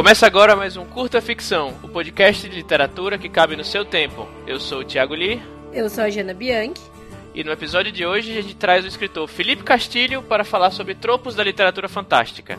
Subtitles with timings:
[0.00, 4.26] Começa agora mais um Curta Ficção, o podcast de literatura que cabe no seu tempo.
[4.46, 5.42] Eu sou o Thiago Lee.
[5.74, 6.80] Eu sou a Jana Bianchi.
[7.34, 10.94] E no episódio de hoje a gente traz o escritor Felipe Castilho para falar sobre
[10.94, 12.58] tropos da literatura fantástica.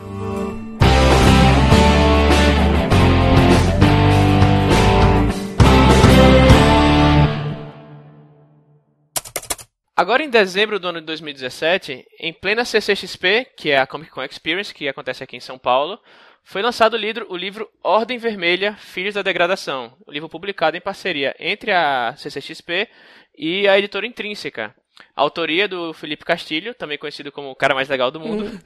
[9.96, 14.22] Agora em dezembro do ano de 2017, em plena CCXP, que é a Comic Con
[14.22, 15.98] Experience, que acontece aqui em São Paulo,
[16.44, 20.80] foi lançado o livro, o livro Ordem Vermelha, Filhos da Degradação, o livro publicado em
[20.80, 22.88] parceria entre a CCXP
[23.36, 24.74] e a editora Intrínseca.
[25.16, 28.44] A autoria do Felipe Castilho, também conhecido como o cara mais legal do mundo.
[28.44, 28.58] Uhum.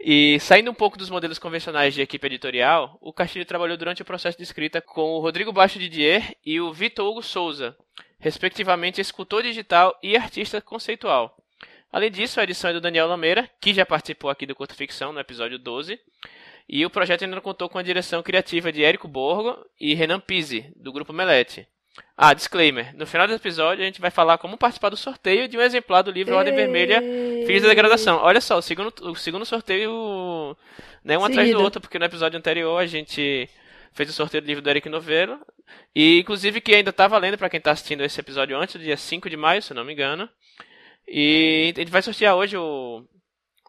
[0.00, 4.04] E saindo um pouco dos modelos convencionais de equipe editorial, o Castilho trabalhou durante o
[4.04, 7.76] processo de escrita com o Rodrigo Baixo Didier e o Vitor Hugo Souza,
[8.20, 11.36] respectivamente escultor digital e artista conceitual.
[11.92, 15.12] Além disso, a edição é do Daniel Lameira, que já participou aqui do Curto Ficção
[15.12, 15.98] no episódio 12.
[16.68, 20.70] E o projeto ainda contou com a direção criativa de Érico Borgo e Renan Pizzi,
[20.76, 21.66] do Grupo Melete.
[22.16, 22.94] Ah, disclaimer.
[22.96, 26.02] No final do episódio a gente vai falar como participar do sorteio de um exemplar
[26.02, 27.00] do livro Ordem Vermelha
[27.46, 28.18] Filhos da Degradação.
[28.18, 30.56] Olha só, o segundo, o segundo sorteio
[31.02, 31.40] né, um Seguido.
[31.40, 33.48] atrás do outro, porque no episódio anterior a gente
[33.92, 35.38] fez o sorteio do livro do Eric Novello.
[35.94, 38.96] E inclusive que ainda está valendo para quem está assistindo esse episódio antes, do dia
[38.96, 40.28] 5 de maio, se não me engano.
[41.06, 43.04] E a gente vai sortear hoje o,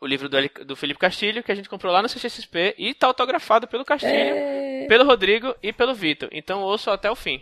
[0.02, 3.08] o livro do, do Felipe Castilho, que a gente comprou lá no CXSP e está
[3.08, 4.86] autografado pelo Castilho, é...
[4.88, 6.30] pelo Rodrigo e pelo Vitor.
[6.32, 7.42] Então ouço até o fim.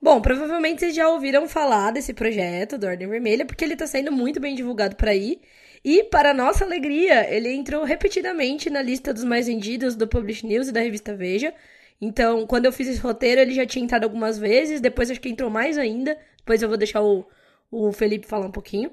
[0.00, 4.12] Bom, provavelmente vocês já ouviram falar desse projeto do Ordem Vermelha, porque ele está sendo
[4.12, 5.40] muito bem divulgado por aí.
[5.82, 10.68] E, para nossa alegria, ele entrou repetidamente na lista dos mais vendidos do Publish News
[10.68, 11.54] e da revista Veja.
[12.00, 15.28] Então, quando eu fiz esse roteiro, ele já tinha entrado algumas vezes, depois acho que
[15.28, 16.18] entrou mais ainda.
[16.38, 17.26] Depois eu vou deixar o,
[17.70, 18.90] o Felipe falar um pouquinho.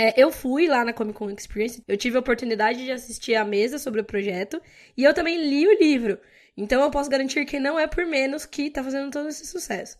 [0.00, 3.44] É, eu fui lá na Comic Con Experience, eu tive a oportunidade de assistir a
[3.44, 4.62] mesa sobre o projeto
[4.96, 6.20] e eu também li o livro.
[6.56, 9.98] Então eu posso garantir que não é por menos que tá fazendo todo esse sucesso.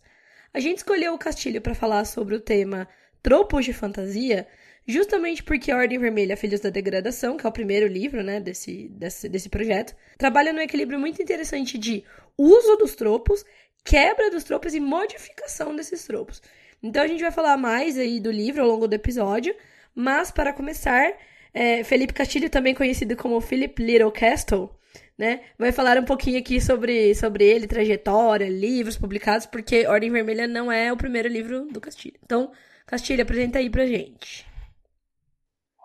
[0.55, 2.89] A gente escolheu o Castilho para falar sobre o tema
[3.21, 4.47] Tropos de Fantasia,
[4.87, 8.87] justamente porque a Ordem Vermelha Filhos da Degradação, que é o primeiro livro, né, desse,
[8.91, 12.05] desse, desse projeto, trabalha num equilíbrio muito interessante de
[12.37, 13.45] uso dos tropos,
[13.85, 16.41] quebra dos tropos e modificação desses tropos.
[16.81, 19.57] Então a gente vai falar mais aí do livro ao longo do episódio,
[19.99, 21.13] mas para começar,
[21.53, 24.71] é, Felipe Castilho, também conhecido como Philip Little Castle,
[25.19, 30.47] né, vai falar um pouquinho aqui sobre, sobre ele, trajetória, livros publicados, porque Ordem Vermelha
[30.47, 32.15] não é o primeiro livro do Castilho.
[32.23, 32.53] Então,
[32.87, 34.47] Castilho, apresenta aí pra gente.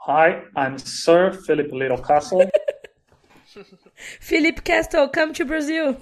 [0.08, 2.48] Hi, I'm Sir Philip Littlecastle.
[4.22, 5.98] Philip Castle, come to Brazil.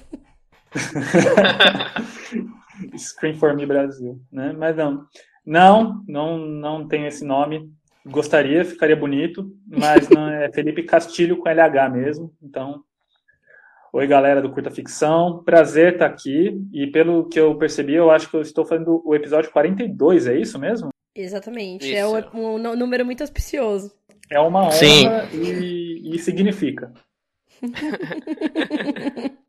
[2.98, 4.52] Scream for me Brasil, né?
[4.52, 5.08] Mas não,
[5.46, 7.72] não, não, não tem esse nome.
[8.06, 12.34] Gostaria, ficaria bonito, mas não é Felipe Castilho com LH mesmo.
[12.42, 12.84] Então,
[13.94, 16.60] oi galera do Curta Ficção, prazer estar aqui.
[16.74, 20.36] E pelo que eu percebi, eu acho que eu estou fazendo o episódio 42, é
[20.36, 20.90] isso mesmo?
[21.16, 21.86] Exatamente.
[21.86, 21.96] Isso.
[21.96, 23.94] É um, um, número muito auspicioso.
[24.30, 25.08] É uma honra Sim.
[25.34, 26.92] E, e significa.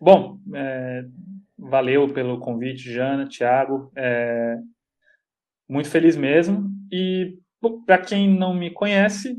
[0.00, 1.04] Bom, é,
[1.58, 3.90] valeu pelo convite, Jana, Thiago.
[3.94, 4.56] É,
[5.68, 6.70] muito feliz mesmo.
[6.90, 7.36] E
[7.86, 9.36] para quem não me conhece,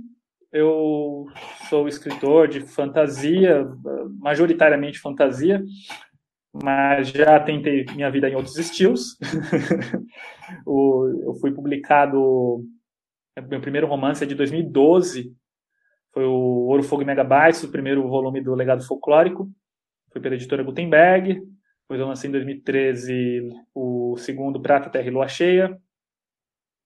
[0.52, 1.26] eu
[1.70, 3.66] sou escritor de fantasia,
[4.20, 5.64] majoritariamente fantasia
[6.52, 9.18] mas já tentei minha vida em outros estilos.
[10.66, 12.64] eu fui publicado,
[13.48, 15.34] meu primeiro romance é de 2012,
[16.12, 19.50] foi o Ouro, Fogo e Megabytes, o primeiro volume do Legado Folclórico,
[20.12, 21.36] foi pela editora Gutenberg,
[21.82, 25.80] depois eu lancei em 2013 o segundo Prata, Terra e Lua Cheia,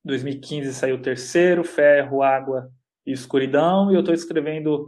[0.03, 2.69] 2015 saiu o terceiro, Ferro, Água
[3.06, 4.88] e Escuridão, e eu estou escrevendo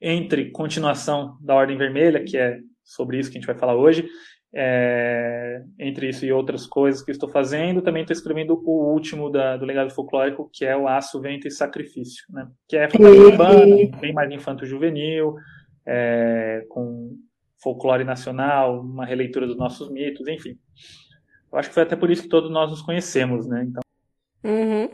[0.00, 4.08] entre continuação da Ordem Vermelha, que é sobre isso que a gente vai falar hoje.
[4.54, 9.56] É, entre isso e outras coisas que estou fazendo, também estou escrevendo o último da,
[9.56, 12.46] do legado folclórico, que é o Aço, Vento e Sacrifício, né?
[12.68, 13.66] que é fantasia urbana,
[13.98, 15.36] bem mais infanto-juvenil,
[15.86, 17.16] é, com
[17.62, 20.58] folclore nacional, uma releitura dos nossos mitos, enfim.
[21.50, 23.64] Eu acho que foi até por isso que todos nós nos conhecemos, né?
[23.66, 23.82] Então,
[24.44, 24.88] uhum.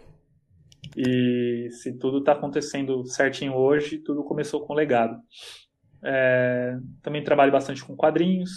[0.96, 5.16] E se tudo está acontecendo certinho hoje, tudo começou com legado.
[6.02, 8.50] É, também trabalho bastante com quadrinhos.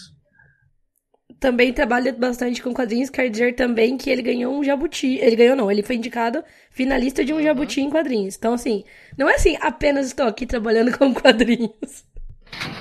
[1.40, 5.18] Também trabalha bastante com quadrinhos, quer dizer também que ele ganhou um jabuti.
[5.18, 7.44] Ele ganhou, não, ele foi indicado finalista de um uhum.
[7.44, 8.36] jabuti em quadrinhos.
[8.36, 8.84] Então, assim,
[9.18, 12.06] não é assim, apenas estou aqui trabalhando com quadrinhos.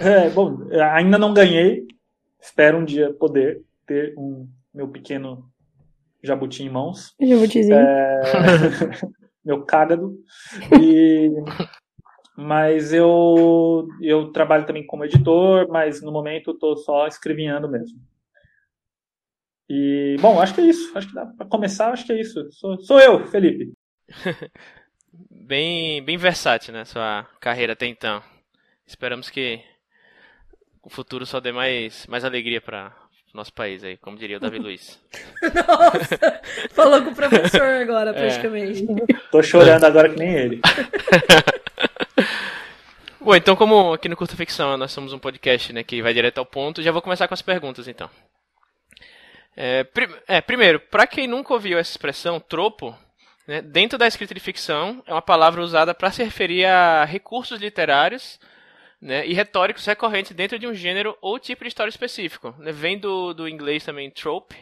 [0.00, 1.86] É, bom, ainda não ganhei.
[2.40, 5.50] Espero um dia poder ter um meu pequeno
[6.22, 7.14] jabuti em mãos.
[7.20, 7.76] Jabutizinho.
[7.76, 8.20] É...
[9.44, 10.18] meu cágado.
[10.80, 11.30] E
[12.36, 18.00] mas eu, eu trabalho também como editor, mas no momento estou só escrevinhando mesmo.
[19.68, 20.96] E, bom, acho que é isso.
[20.96, 22.50] Acho que dá pra começar, acho que é isso.
[22.52, 23.72] Sou, sou eu, Felipe.
[25.30, 26.86] bem, bem versátil, né?
[26.86, 28.22] Sua carreira até então.
[28.86, 29.62] Esperamos que
[30.82, 32.96] o futuro só dê mais, mais alegria para
[33.32, 35.00] nosso país aí, como diria o Davi Luiz.
[35.42, 36.40] Nossa,
[36.70, 38.12] falou com o professor agora, é.
[38.12, 38.86] praticamente.
[39.30, 40.60] Tô chorando agora que nem ele.
[43.20, 46.38] Bom, então como aqui no Curta Ficção nós somos um podcast né, que vai direto
[46.38, 48.08] ao ponto, já vou começar com as perguntas então.
[49.56, 49.86] É,
[50.26, 52.96] é, primeiro, para quem nunca ouviu essa expressão, tropo,
[53.46, 57.60] né, dentro da escrita de ficção, é uma palavra usada para se referir a recursos
[57.60, 58.40] literários
[59.00, 62.54] né, e retóricos recorrentes dentro de um gênero ou tipo de história específico.
[62.58, 64.56] Né, vem do, do inglês também trope,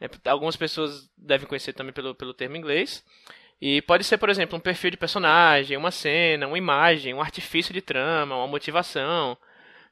[0.00, 3.04] né, algumas pessoas devem conhecer também pelo, pelo termo inglês.
[3.60, 7.72] E pode ser, por exemplo, um perfil de personagem, uma cena, uma imagem, um artifício
[7.72, 9.36] de trama, uma motivação.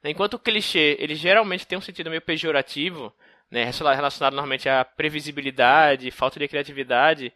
[0.01, 3.13] Né, enquanto o clichê, ele geralmente tem um sentido meio pejorativo,
[3.49, 7.31] né, relacionado normalmente à previsibilidade, falta de criatividade,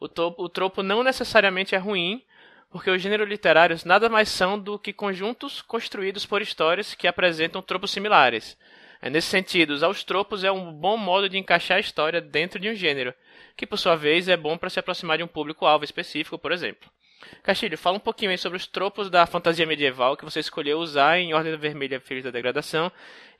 [0.00, 2.22] o, topo, o tropo não necessariamente é ruim,
[2.70, 7.60] porque os gêneros literários nada mais são do que conjuntos construídos por histórias que apresentam
[7.60, 8.56] tropos similares.
[9.02, 12.60] É, nesse sentido, usar os tropos é um bom modo de encaixar a história dentro
[12.60, 13.14] de um gênero,
[13.56, 16.88] que por sua vez é bom para se aproximar de um público-alvo específico, por exemplo.
[17.42, 21.18] Castilho, fala um pouquinho aí sobre os tropos da fantasia medieval que você escolheu usar
[21.18, 22.90] em Ordem Vermelha Filhos da Degradação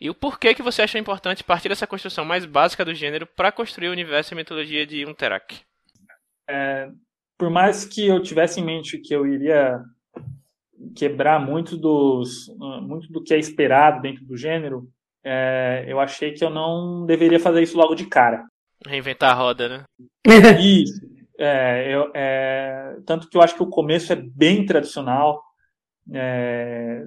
[0.00, 3.53] e o porquê que você achou importante partir dessa construção mais básica do gênero para
[3.53, 5.61] construir o universo e a mitologia de Unterak.
[6.49, 6.88] É,
[7.40, 9.82] por mais que eu tivesse em mente que eu iria
[10.94, 14.87] quebrar muito, dos, muito do que é esperado dentro do gênero,
[15.25, 18.44] é, eu achei que eu não deveria fazer isso logo de cara.
[18.87, 19.84] Reinventar a roda, né?
[20.60, 21.00] Isso.
[21.38, 25.43] É, eu, é, tanto que eu acho que o começo é bem tradicional.
[26.12, 27.04] É,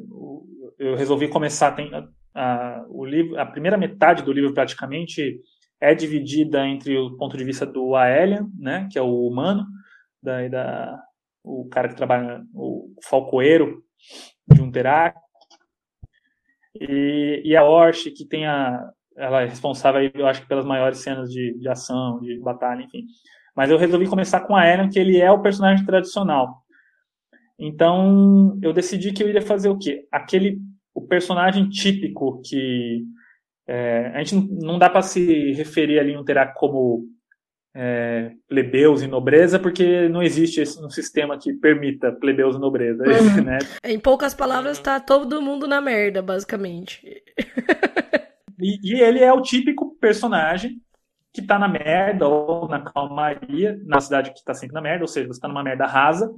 [0.80, 1.92] eu resolvi começar tem,
[2.34, 5.40] a, o livro, a primeira metade do livro praticamente
[5.80, 9.66] é dividida entre o ponto de vista do Aelian, né, que é o humano,
[10.24, 11.04] da, da
[11.44, 13.84] o cara que trabalha, o falcoeiro
[14.48, 15.18] de um Terak,
[16.80, 21.00] e, e a Orche, que tem a, ela é responsável, eu acho que pelas maiores
[21.00, 23.06] cenas de, de ação, de batalha, enfim.
[23.56, 26.64] Mas eu resolvi começar com a Eren, que ele é o personagem tradicional.
[27.60, 30.08] Então, eu decidi que eu iria fazer o quê?
[30.12, 30.60] Aquele
[30.94, 33.04] o personagem típico que
[33.68, 37.06] é, a gente não dá para se referir ali um terá como
[37.76, 43.04] é, plebeus e nobreza, porque não existe um sistema que permita plebeus e nobreza.
[43.04, 43.44] Uhum.
[43.44, 43.60] Né?
[43.84, 47.02] Em poucas palavras, tá todo mundo na merda, basicamente.
[48.60, 50.80] e, e, ele é o típico personagem
[51.34, 55.08] que tá na merda ou na calmaria, na cidade que tá sempre na merda, ou
[55.08, 56.32] seja, você tá numa merda rasa.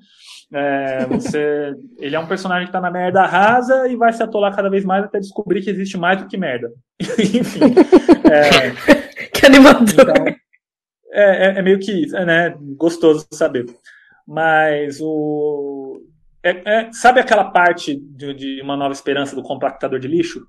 [0.54, 4.56] É, você, ele é um personagem que tá na merda rasa e vai se atolar
[4.56, 6.72] cada vez mais até descobrir que existe mais do que merda.
[7.20, 7.76] Enfim.
[8.32, 10.10] É, que animador.
[10.10, 10.35] Então,
[11.15, 13.65] é, é, é, meio que né, gostoso saber.
[14.27, 16.01] Mas o.
[16.44, 20.45] É, é, sabe aquela parte de, de Uma Nova Esperança do compactador de lixo?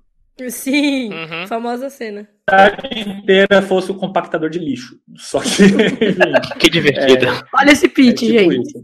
[0.49, 1.47] Sim, uhum.
[1.47, 2.27] famosa cena.
[2.49, 4.99] A inteira fosse o compactador de lixo.
[5.15, 5.47] Só que.
[6.59, 7.25] que divertido.
[7.25, 8.67] É, Olha esse pitch, é tipo gente.
[8.67, 8.83] Isso.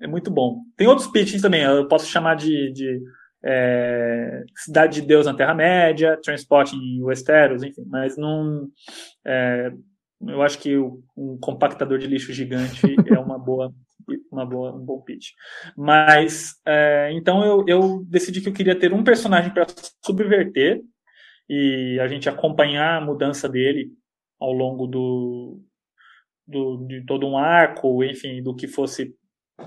[0.00, 0.60] É muito bom.
[0.76, 1.62] Tem outros pitches também.
[1.62, 3.00] Eu posso chamar de, de
[3.42, 7.84] é, Cidade de Deus na Terra-média, Transport em Westeros, enfim.
[7.86, 8.68] Mas não.
[9.24, 9.72] É,
[10.20, 12.80] eu acho que um compactador de lixo gigante
[13.12, 13.72] é uma boa
[14.30, 15.30] uma boa, um bom pitch.
[15.76, 19.66] Mas, é, então eu, eu decidi que eu queria ter um personagem para
[20.04, 20.82] subverter
[21.48, 23.92] e a gente acompanhar a mudança dele
[24.38, 25.60] ao longo do,
[26.46, 29.14] do de todo um arco, enfim, do que fosse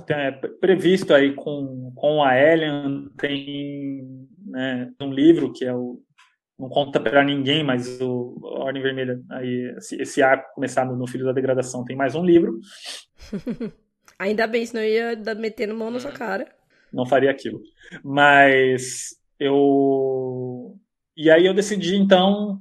[0.10, 3.10] é, previsto aí com, com a Ellen.
[3.18, 6.02] Tem né, um livro que é o
[6.60, 11.26] não conta para ninguém, mas o Ordem Vermelha, aí, esse, esse arco começado no Filho
[11.26, 12.60] da Degradação, tem mais um livro.
[14.20, 16.46] Ainda bem, senão eu ia metendo mão na sua cara.
[16.92, 17.62] Não faria aquilo.
[18.04, 20.78] Mas eu.
[21.16, 22.60] E aí eu decidi, então,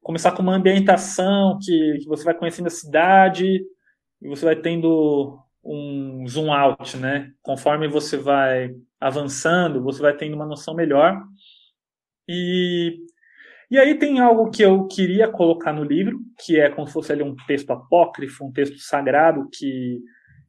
[0.00, 3.60] começar com uma ambientação que, que você vai conhecendo a cidade
[4.22, 7.32] e você vai tendo um zoom out, né?
[7.42, 11.20] Conforme você vai avançando, você vai tendo uma noção melhor.
[12.28, 12.98] E,
[13.70, 17.12] e aí tem algo que eu queria colocar no livro, que é como se fosse
[17.12, 20.00] ali um texto apócrifo, um texto sagrado que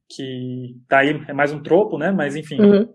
[0.07, 2.11] que tá aí, é mais um tropo, né?
[2.11, 2.61] Mas enfim.
[2.61, 2.93] Uhum.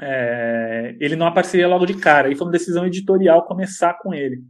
[0.00, 2.30] É, ele não apareceria logo de cara.
[2.30, 4.42] E foi uma decisão editorial começar com ele.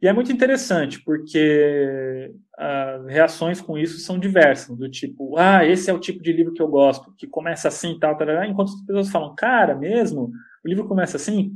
[0.00, 5.88] E é muito interessante, porque as reações com isso são diversas, do tipo, ah, esse
[5.88, 8.72] é o tipo de livro que eu gosto, que começa assim e tal, tal, enquanto
[8.72, 10.32] as pessoas falam, cara, mesmo?
[10.64, 11.52] O livro começa assim?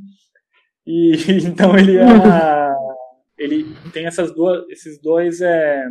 [0.86, 1.12] E
[1.46, 2.74] então ele é,
[3.36, 5.84] ele tem essas duas, esses dois é,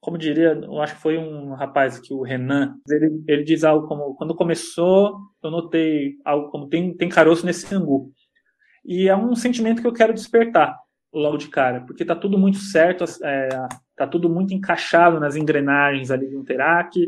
[0.00, 3.86] como diria, eu acho que foi um rapaz aqui, o Renan, ele, ele diz algo
[3.86, 8.12] como, quando começou, eu notei algo como, tem, tem caroço nesse angu.
[8.84, 10.78] E é um sentimento que eu quero despertar
[11.12, 13.48] logo de cara, porque tá tudo muito certo, é,
[13.96, 16.98] tá tudo muito encaixado nas engrenagens ali do Interac,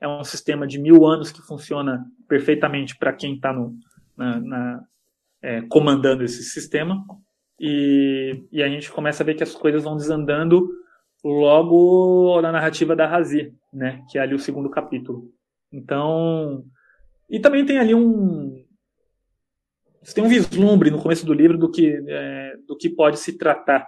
[0.00, 3.52] é um sistema de mil anos que funciona perfeitamente para quem está
[4.16, 4.84] na, na
[5.42, 7.04] é, comandando esse sistema,
[7.60, 10.68] e, e a gente começa a ver que as coisas vão desandando
[11.24, 15.32] logo na narrativa da Razi, né, que é ali o segundo capítulo.
[15.72, 16.64] Então,
[17.28, 18.64] e também tem ali um
[20.02, 23.36] você tem um vislumbre no começo do livro do que é, do que pode se
[23.36, 23.86] tratar,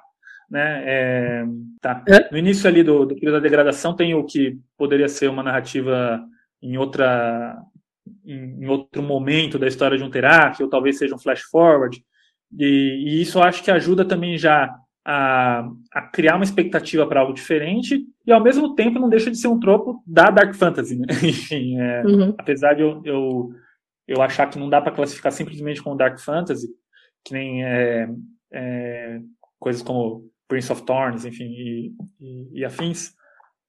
[0.50, 0.83] né?
[0.85, 1.45] É,
[1.80, 2.04] tá.
[2.07, 2.30] É?
[2.30, 6.23] No início ali do, do período da degradação tem o que poderia ser uma narrativa
[6.61, 7.57] em outra
[8.25, 12.02] em, em outro momento da história de um Terak, ou talvez seja um flash forward.
[12.59, 17.21] E, e isso eu acho que ajuda também já a, a criar uma expectativa para
[17.21, 20.99] algo diferente e ao mesmo tempo não deixa de ser um tropo da Dark Fantasy,
[20.99, 21.07] né?
[21.23, 22.35] Enfim, é, uhum.
[22.38, 23.50] apesar de eu, eu,
[24.07, 26.69] eu, achar que não dá para classificar simplesmente como Dark Fantasy,
[27.25, 28.09] que nem é,
[28.52, 29.21] é,
[29.59, 33.12] coisas como Prince of Thorns, enfim, e, e, e afins,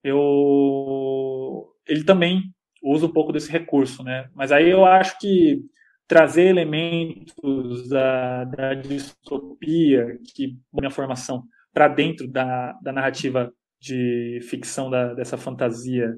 [0.03, 4.29] eu, ele também usa um pouco desse recurso, né?
[4.33, 5.61] Mas aí eu acho que
[6.07, 14.89] trazer elementos da, da distopia, que minha formação, para dentro da, da narrativa de ficção
[14.89, 16.13] da, dessa fantasia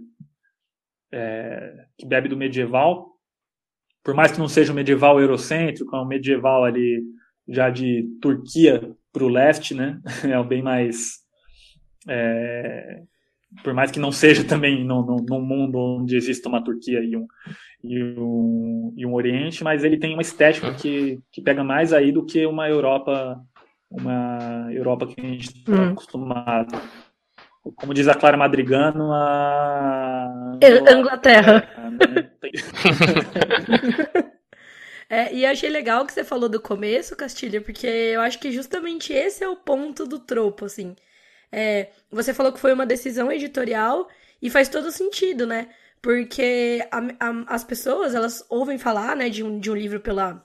[1.12, 3.14] é, que bebe do medieval,
[4.04, 7.04] por mais que não seja um medieval eurocêntrico, é um medieval ali
[7.48, 10.02] já de Turquia para o leste, né?
[10.24, 11.20] É bem mais
[12.08, 13.04] é,
[13.62, 17.16] por mais que não seja também no, no, no, mundo onde existe uma Turquia e
[17.16, 17.28] um,
[17.84, 22.12] e um, e um Oriente, mas ele tem uma estética que, que pega mais aí
[22.12, 23.40] do que uma Europa
[23.90, 25.92] uma Europa que a gente está hum.
[25.92, 26.82] acostumado.
[27.76, 30.58] Como diz a Clara Madrigano, a
[30.98, 31.70] Inglaterra.
[35.10, 39.14] É, e achei legal que você falou do começo, Castilho, porque eu acho que justamente
[39.14, 40.96] esse é o ponto do tropo, assim.
[41.56, 44.10] É, você falou que foi uma decisão editorial
[44.42, 45.70] e faz todo sentido, né?
[46.02, 50.44] Porque a, a, as pessoas, elas ouvem falar, né, de um, de um livro pela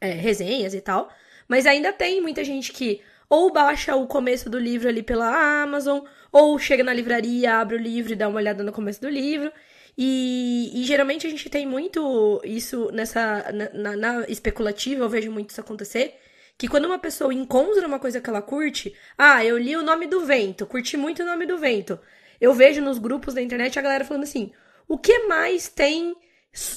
[0.00, 1.10] é, resenhas e tal,
[1.46, 6.00] mas ainda tem muita gente que ou baixa o começo do livro ali pela Amazon,
[6.32, 9.52] ou chega na livraria, abre o livro e dá uma olhada no começo do livro.
[9.98, 13.52] E, e geralmente a gente tem muito isso nessa.
[13.52, 16.18] Na, na, na especulativa, eu vejo muito isso acontecer
[16.58, 20.08] que quando uma pessoa encontra uma coisa que ela curte, ah, eu li o nome
[20.08, 21.98] do vento, curti muito o nome do vento.
[22.40, 24.52] Eu vejo nos grupos da internet a galera falando assim:
[24.88, 26.16] o que mais tem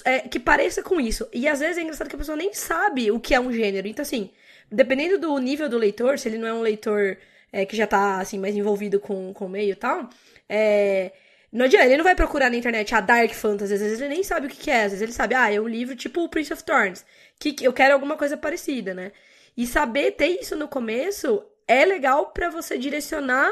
[0.05, 1.27] é, que pareça com isso?
[1.33, 3.87] E às vezes é engraçado que a pessoa nem sabe o que é um gênero.
[3.87, 4.29] Então, assim,
[4.71, 7.17] dependendo do nível do leitor, se ele não é um leitor
[7.51, 10.09] é, que já tá assim, mais envolvido com, com o meio e tal,
[10.47, 11.11] é.
[11.51, 14.13] Não adianta, ele não vai procurar na internet a ah, Dark Fantasy, às vezes ele
[14.13, 16.23] nem sabe o que, que é, às vezes ele sabe, ah, é um livro tipo
[16.23, 17.05] o Prince of Thorns,
[17.37, 19.11] que eu quero alguma coisa parecida, né?
[19.55, 23.51] E saber ter isso no começo é legal para você direcionar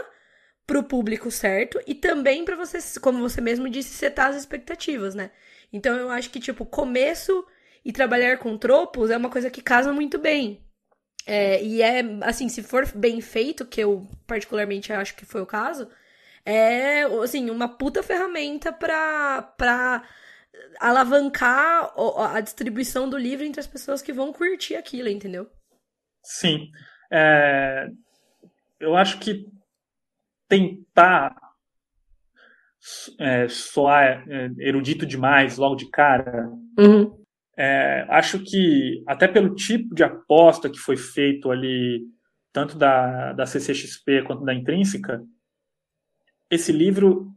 [0.65, 5.31] pro público certo e também para você, como você mesmo disse, setar as expectativas, né?
[5.73, 7.45] Então eu acho que, tipo, começo
[7.83, 10.63] e trabalhar com tropos é uma coisa que casa muito bem.
[11.25, 15.45] É, e é, assim, se for bem feito, que eu particularmente acho que foi o
[15.45, 15.89] caso,
[16.45, 20.03] é, assim, uma puta ferramenta pra, pra
[20.79, 21.93] alavancar
[22.33, 25.49] a distribuição do livro entre as pessoas que vão curtir aquilo, entendeu?
[26.29, 26.69] Sim.
[27.11, 27.89] É,
[28.79, 29.47] eu acho que
[30.47, 31.35] tentar
[33.19, 37.19] é, soar é, erudito demais logo de cara, uhum.
[37.57, 42.03] é, acho que até pelo tipo de aposta que foi feito ali,
[42.53, 45.23] tanto da, da CCXP quanto da Intrínseca,
[46.49, 47.33] esse livro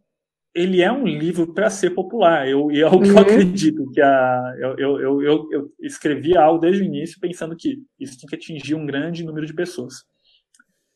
[0.55, 2.49] ele é um livro para ser popular.
[2.49, 3.17] Eu, e é o que uhum.
[3.17, 3.91] eu acredito.
[3.91, 8.29] que a, eu, eu, eu, eu, escrevi algo desde o início pensando que isso tem
[8.29, 10.05] que atingir um grande número de pessoas.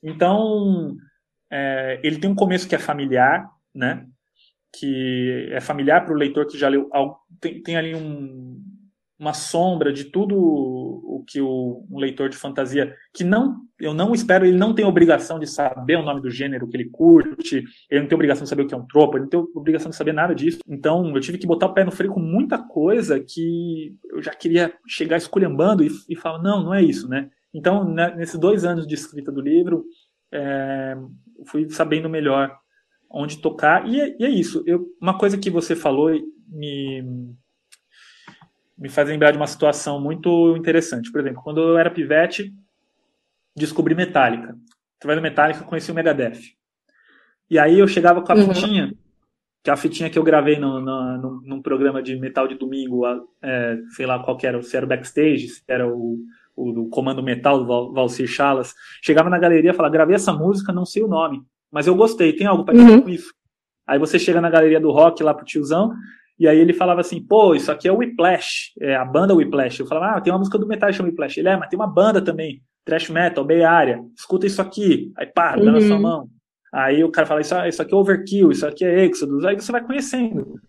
[0.03, 0.97] Então,
[1.51, 4.07] é, ele tem um começo que é familiar, né?
[4.79, 6.89] que é familiar para o leitor que já leu.
[7.41, 8.63] Tem, tem ali um,
[9.19, 14.47] uma sombra de tudo que o, um leitor de fantasia que não eu não espero
[14.47, 18.09] ele não tem obrigação de saber o nome do gênero que ele curte ele não
[18.09, 20.13] tem obrigação de saber o que é um tropo ele não tem obrigação de saber
[20.13, 23.95] nada disso então eu tive que botar o pé no freio com muita coisa que
[24.11, 28.15] eu já queria chegar esculhambando e, e falar não não é isso né então né,
[28.17, 29.85] nesses dois anos de escrita do livro
[30.33, 30.97] é,
[31.47, 32.57] fui sabendo melhor
[33.11, 33.89] onde tocar.
[33.89, 34.63] E é, e é isso.
[34.67, 36.11] Eu, uma coisa que você falou
[36.49, 37.03] me,
[38.77, 41.11] me faz lembrar de uma situação muito interessante.
[41.11, 42.53] Por exemplo, quando eu era pivete,
[43.57, 44.57] descobri Metallica.
[44.99, 46.41] Através do Metallica, conheci o Megadeth.
[47.51, 48.55] E aí eu chegava com a uhum.
[48.55, 48.93] fitinha,
[49.63, 52.57] que é a fitinha que eu gravei no, no, no, num programa de metal de
[52.57, 53.03] domingo,
[53.43, 56.19] é, sei lá qual era, se era o backstage, se era o,
[56.55, 58.75] o, o Comando Metal do Valcir Chalas.
[59.03, 62.33] Chegava na galeria e falava, gravei essa música, não sei o nome, mas eu gostei,
[62.33, 63.03] tem algo parecido uhum.
[63.03, 63.33] com isso?
[63.87, 65.95] Aí você chega na galeria do rock lá pro tiozão,
[66.39, 69.81] e aí ele falava assim, pô, isso aqui é o Whiplash, é a banda Whiplash.
[69.81, 71.39] Eu falava, ah, tem uma música do metal chamada Whiplash.
[71.39, 75.13] Ele, é, mas tem uma banda também, Thrash Metal, Bay Area, escuta isso aqui.
[75.17, 75.73] Aí pá, dá uhum.
[75.73, 76.03] na sua uhum.
[76.03, 76.29] mão.
[76.73, 79.45] Aí o cara fala, isso, isso aqui é Overkill, isso aqui é Exodus.
[79.45, 80.61] Aí você vai conhecendo.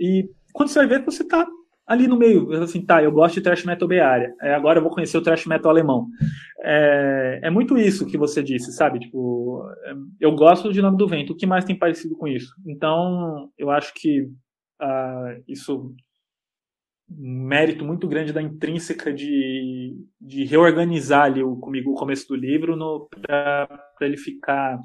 [0.00, 1.46] E quando você vai ver, você tá
[1.86, 4.82] ali no meio, assim, tá, eu gosto de thrash metal Bay Area, é, agora eu
[4.82, 6.06] vou conhecer o thrash metal alemão.
[6.62, 8.98] É, é muito isso que você disse, sabe?
[8.98, 12.54] Tipo, é, eu gosto de Nome do Vento, o que mais tem parecido com isso?
[12.66, 14.26] Então, eu acho que
[14.80, 15.94] uh, isso
[17.10, 22.34] um mérito muito grande da intrínseca de, de reorganizar ali o, comigo o começo do
[22.34, 22.76] livro
[23.20, 23.68] para
[24.00, 24.80] ele ficar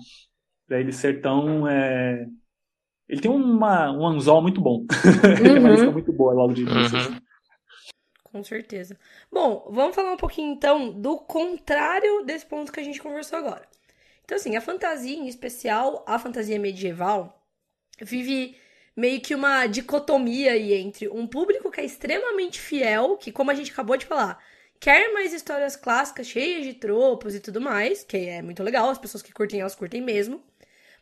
[0.67, 2.27] para ele ser tão é,
[3.09, 4.85] ele tem uma, um anzol muito bom.
[5.41, 5.59] Uhum.
[5.59, 6.97] uma lista muito boa logo de início.
[6.97, 7.19] Uhum.
[8.23, 8.97] Com certeza.
[9.31, 13.67] Bom, vamos falar um pouquinho então do contrário desse ponto que a gente conversou agora.
[14.23, 17.43] Então, assim, a fantasia, em especial a fantasia medieval,
[17.99, 18.55] vive
[18.99, 23.53] meio que uma dicotomia aí entre um público que é extremamente fiel, que, como a
[23.53, 24.43] gente acabou de falar,
[24.77, 28.97] quer mais histórias clássicas cheias de tropos e tudo mais, que é muito legal, as
[28.97, 30.43] pessoas que curtem, elas curtem mesmo.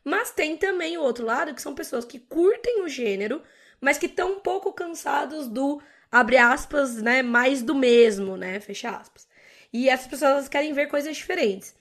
[0.04, 3.42] Mas tem também o outro lado, que são pessoas que curtem o gênero,
[3.82, 8.92] mas que estão um pouco cansados do, abre aspas, né, mais do mesmo, né, fecha
[8.92, 9.28] aspas.
[9.74, 11.76] E essas pessoas querem ver coisas diferentes.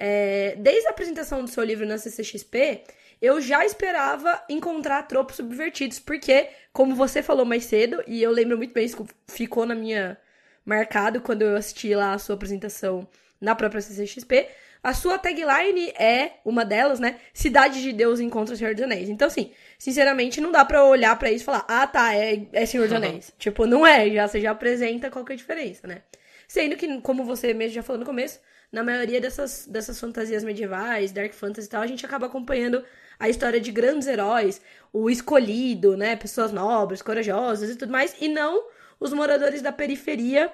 [0.00, 2.82] É, desde a apresentação do seu livro na CCXP,
[3.20, 8.56] eu já esperava encontrar tropos subvertidos, porque, como você falou mais cedo, e eu lembro
[8.56, 10.18] muito bem, isso ficou na minha.
[10.64, 13.06] marcado quando eu assisti lá a sua apresentação
[13.40, 14.48] na própria CCXP,
[14.82, 17.18] a sua tagline é uma delas, né?
[17.34, 19.10] Cidade de Deus encontra o Senhor dos Anéis.
[19.10, 22.64] Então, assim, sinceramente, não dá pra olhar para isso e falar, ah, tá, é, é
[22.64, 23.28] Senhor dos Anéis.
[23.28, 23.34] Uhum.
[23.38, 26.02] Tipo, não é, já você já apresenta qual que é a diferença, né?
[26.48, 28.40] Sendo que, como você mesmo já falou no começo,
[28.72, 32.82] na maioria dessas, dessas fantasias medievais, dark fantasy e tal, a gente acaba acompanhando
[33.20, 36.16] a história de grandes heróis, o escolhido, né?
[36.16, 38.66] Pessoas nobres, corajosas e tudo mais, e não
[38.98, 40.50] os moradores da periferia,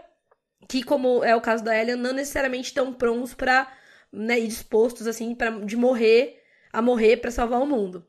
[0.68, 3.72] que, como é o caso da Ellen, não necessariamente estão prontos para
[4.12, 8.04] né, e dispostos, assim, para de morrer, a morrer para salvar o mundo.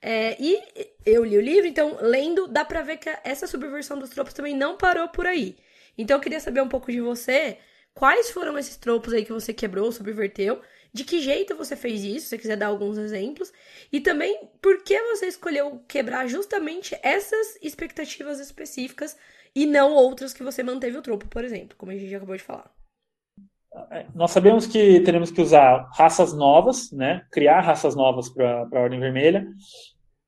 [0.00, 0.62] É, e
[1.04, 4.54] eu li o livro, então, lendo, dá pra ver que essa subversão dos tropos também
[4.54, 5.56] não parou por aí.
[5.98, 7.58] Então, eu queria saber um pouco de você,
[7.92, 10.60] quais foram esses tropos aí que você quebrou, subverteu,
[10.96, 13.52] de que jeito você fez isso, se você quiser dar alguns exemplos,
[13.92, 19.14] e também por que você escolheu quebrar justamente essas expectativas específicas
[19.54, 22.42] e não outras que você manteve o tropo, por exemplo, como a gente acabou de
[22.42, 22.70] falar.
[23.90, 27.26] É, nós sabemos que teremos que usar raças novas, né?
[27.30, 29.46] criar raças novas para a Ordem Vermelha,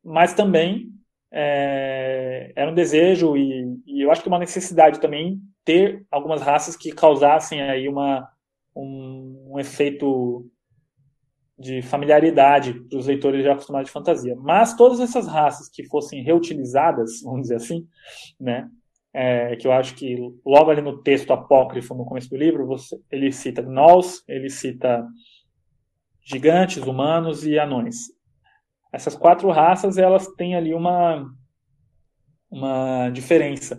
[0.04, 0.92] mas também
[1.32, 6.76] é, era um desejo e, e, eu acho que uma necessidade também ter algumas raças
[6.76, 8.28] que causassem aí uma,
[8.76, 10.46] um, um efeito
[11.58, 14.36] de familiaridade para os leitores já acostumados de fantasia.
[14.36, 17.86] Mas todas essas raças que fossem reutilizadas, vamos dizer assim,
[18.38, 18.68] né,
[19.12, 20.16] é, que eu acho que
[20.46, 25.04] logo ali no texto apócrifo, no começo do livro, você, ele cita gnolls, ele cita
[26.22, 27.96] gigantes, humanos e anões.
[28.92, 31.26] Essas quatro raças, elas têm ali uma,
[32.50, 33.78] uma diferença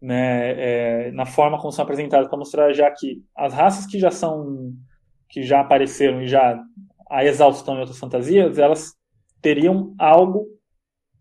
[0.00, 4.10] né, é, na forma como são apresentadas, para mostrar já que as raças que já
[4.10, 4.72] são,
[5.28, 6.62] que já apareceram e já
[7.10, 8.94] a exaustão em outras fantasias, elas
[9.40, 10.46] teriam algo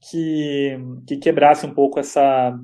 [0.09, 2.57] que, que quebrasse um pouco essa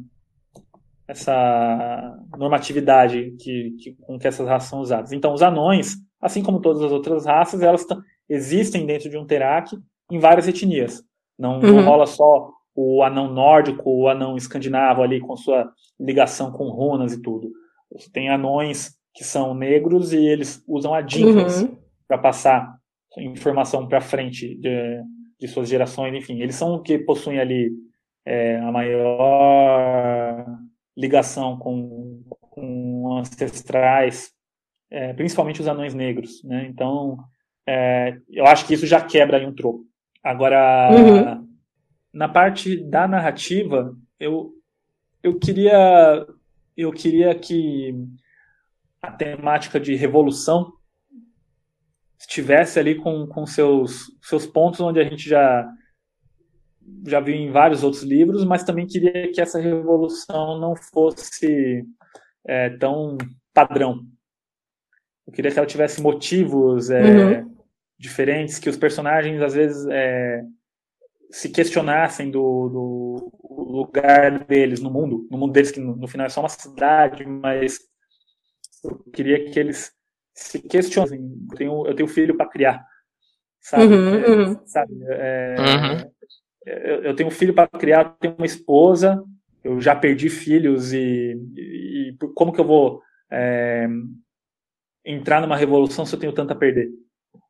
[1.07, 5.11] essa normatividade que, que, com que essas raças são usadas.
[5.11, 7.85] Então, os anões, assim como todas as outras raças, elas
[8.29, 9.77] existem dentro de um Terak
[10.09, 11.03] em várias etnias.
[11.37, 11.73] Não, uhum.
[11.73, 17.11] não rola só o anão nórdico, o anão escandinavo ali com sua ligação com runas
[17.11, 17.51] e tudo.
[18.13, 21.77] Tem anões que são negros e eles usam adinkas uhum.
[22.07, 22.80] para passar
[23.17, 25.01] informação para frente de,
[25.39, 26.41] de, suas gerações, enfim.
[26.41, 27.71] Eles são o que possuem ali
[28.25, 30.45] é, a maior
[30.95, 34.31] ligação com, com ancestrais,
[34.89, 36.67] é, principalmente os anões negros, né?
[36.69, 37.17] Então,
[37.67, 39.85] é, eu acho que isso já quebra aí um troco.
[40.23, 41.47] Agora, uhum.
[42.13, 44.51] na parte da narrativa, eu,
[45.23, 46.25] eu queria
[46.75, 47.93] eu queria que
[49.01, 50.73] a temática de revolução
[52.21, 55.67] estivesse ali com, com seus, seus pontos onde a gente já
[57.05, 61.85] já viu em vários outros livros, mas também queria que essa revolução não fosse
[62.45, 63.17] é, tão
[63.53, 64.01] padrão.
[65.25, 67.55] Eu queria que ela tivesse motivos é, uhum.
[67.97, 70.43] diferentes, que os personagens às vezes é,
[71.29, 73.31] se questionassem do, do,
[73.71, 77.25] lugar deles no mundo, no mundo deles que no, no final é só uma cidade,
[77.25, 77.79] mas
[78.83, 79.91] eu queria que eles
[80.33, 81.19] se questionassem.
[81.51, 82.85] Eu tenho, eu tenho filho para criar,
[83.59, 83.93] sabe?
[83.93, 84.61] Uhum, é, uhum.
[84.65, 84.93] sabe?
[85.09, 86.11] É, uhum.
[86.65, 89.23] eu, eu, tenho um filho para criar, tenho uma esposa,
[89.63, 93.87] eu já perdi filhos e, e, e como que eu vou é,
[95.05, 96.89] entrar numa revolução se eu tenho tanto a perder?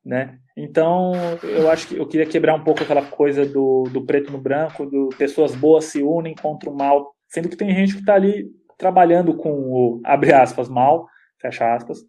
[0.03, 0.37] né?
[0.57, 1.13] Então,
[1.43, 4.85] eu acho que eu queria quebrar um pouco aquela coisa do, do preto no branco,
[4.85, 8.49] do pessoas boas se unem contra o mal, sendo que tem gente que está ali
[8.77, 11.07] trabalhando com o, abre aspas, mal,
[11.41, 11.99] fecha aspas,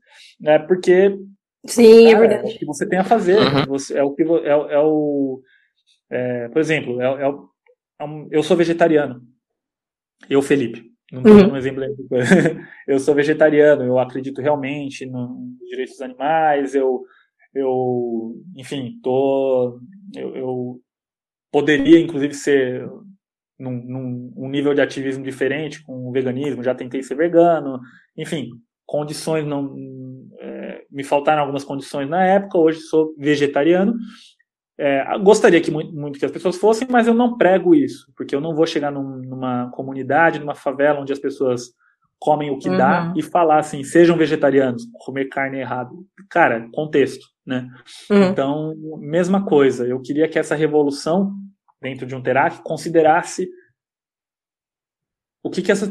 [0.41, 0.59] né?
[0.59, 1.17] Porque
[1.67, 2.53] Sim, é cara, é verdade.
[2.53, 3.67] É o que você tem a fazer, uhum.
[3.67, 5.43] você, é o que é, é o
[6.11, 7.35] é, por exemplo, é, é,
[8.01, 9.23] é um, eu sou vegetariano,
[10.29, 11.53] eu Felipe, não estou uhum.
[11.53, 11.83] um exemplo
[12.87, 17.03] eu sou vegetariano, eu acredito realmente nos direitos dos animais, eu
[17.55, 19.79] eu, enfim, tô,
[20.17, 20.81] eu, eu
[21.51, 22.89] poderia inclusive ser
[23.59, 27.79] num, num um nível de ativismo diferente com o veganismo, já tentei ser vegano,
[28.17, 28.51] enfim,
[28.93, 29.75] condições não
[30.39, 33.95] é, me faltaram algumas condições na época, hoje sou vegetariano.
[34.79, 38.35] É, gostaria que muito, muito, que as pessoas fossem, mas eu não prego isso, porque
[38.37, 41.71] eu não vou chegar num, numa comunidade, numa favela onde as pessoas
[42.21, 42.77] comem o que uhum.
[42.77, 46.07] dá e falar assim, sejam vegetarianos, comer carne é errado.
[46.29, 47.71] Cara, contexto, né?
[48.11, 48.25] Uhum.
[48.25, 49.87] Então, mesma coisa.
[49.87, 51.33] Eu queria que essa revolução
[51.81, 53.49] dentro de um Terak considerasse
[55.43, 55.91] o que que essas,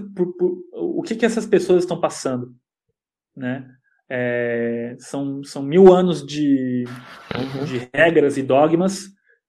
[0.74, 2.56] o que que essas pessoas estão passando,
[3.36, 3.68] né?
[4.10, 6.84] É, são, são mil anos de,
[7.34, 7.66] uhum.
[7.66, 9.06] de regras e dogmas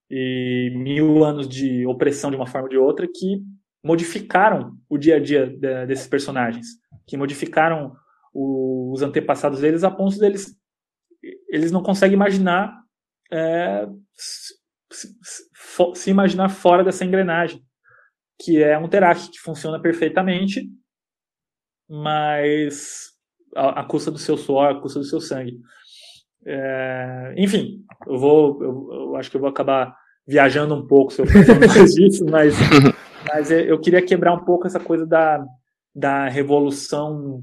[0.09, 3.43] e mil anos de opressão de uma forma ou de outra que
[3.83, 6.67] modificaram o dia a dia de, desses personagens,
[7.09, 7.93] que modificaram
[8.33, 10.57] o, os antepassados deles a ponto deles
[11.49, 12.83] eles não conseguem imaginar
[13.31, 14.55] é, se,
[14.91, 15.17] se,
[15.95, 17.65] se, imaginar fora dessa engrenagem,
[18.41, 20.69] que é um Terak que funciona perfeitamente,
[21.89, 23.12] mas
[23.55, 25.59] a, a custa do seu suor, a custa do seu sangue.
[26.45, 29.95] É, enfim, eu vou, eu, eu, acho que eu vou acabar
[30.27, 32.55] viajando um pouco se eu falar mais disso, mas
[33.29, 35.45] Mas eu queria quebrar um pouco essa coisa da,
[35.95, 37.43] da revolução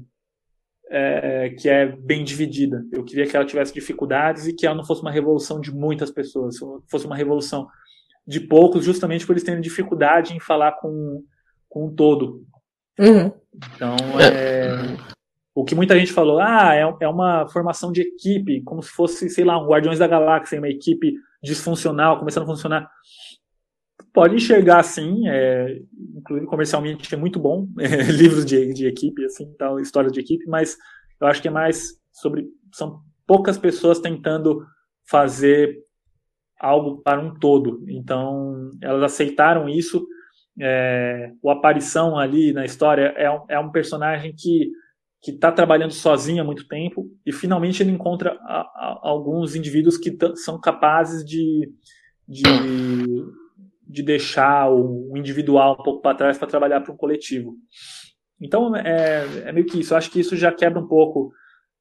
[0.90, 2.84] é, que é bem dividida.
[2.92, 6.10] Eu queria que ela tivesse dificuldades e que ela não fosse uma revolução de muitas
[6.10, 6.56] pessoas,
[6.88, 7.68] fosse uma revolução
[8.26, 11.24] de poucos, justamente por eles terem dificuldade em falar com,
[11.68, 12.44] com um todo.
[12.98, 13.32] Uhum.
[13.74, 14.96] Então, é,
[15.54, 19.28] o que muita gente falou, ah, é, é uma formação de equipe, como se fosse,
[19.28, 22.90] sei lá, um Guardiões da Galáxia, uma equipe disfuncional, começando a funcionar.
[24.12, 25.82] Pode enxergar assim, é,
[26.16, 30.46] inclusive comercialmente é muito bom, é, livros de, de equipe, assim, tal, histórias de equipe,
[30.46, 30.76] mas
[31.20, 34.64] eu acho que é mais sobre, são poucas pessoas tentando
[35.08, 35.78] fazer
[36.60, 40.06] algo para um todo, então elas aceitaram isso,
[40.60, 44.70] é, o Aparição ali na história é é um personagem que
[45.22, 49.98] que está trabalhando sozinho há muito tempo e finalmente ele encontra a, a, alguns indivíduos
[49.98, 51.70] que são capazes de,
[52.26, 52.42] de
[53.90, 57.56] de deixar o individual um pouco para trás para trabalhar para um coletivo.
[58.40, 59.92] Então é, é meio que isso.
[59.92, 61.32] Eu acho que isso já quebra um pouco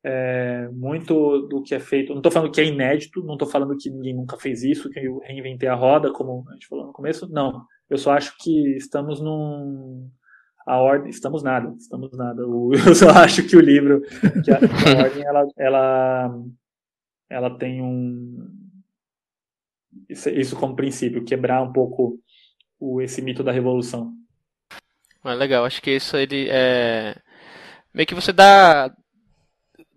[0.03, 2.09] é, muito do que é feito.
[2.09, 4.99] Não estou falando que é inédito, não estou falando que ninguém nunca fez isso, que
[4.99, 7.29] eu reinventei a roda, como a gente falou no começo.
[7.29, 7.63] Não.
[7.89, 10.09] Eu só acho que estamos num.
[10.69, 11.09] A ordem.
[11.09, 12.43] Estamos nada, estamos nada.
[12.85, 14.01] Eu só acho que o livro,
[14.43, 16.43] que a, a ordem, ela, ela,
[17.27, 18.47] ela tem um,
[20.07, 22.19] isso, isso como princípio, quebrar um pouco
[22.79, 24.13] o, esse mito da revolução.
[25.25, 27.15] É legal, acho que isso ele é
[27.91, 28.95] meio que você dá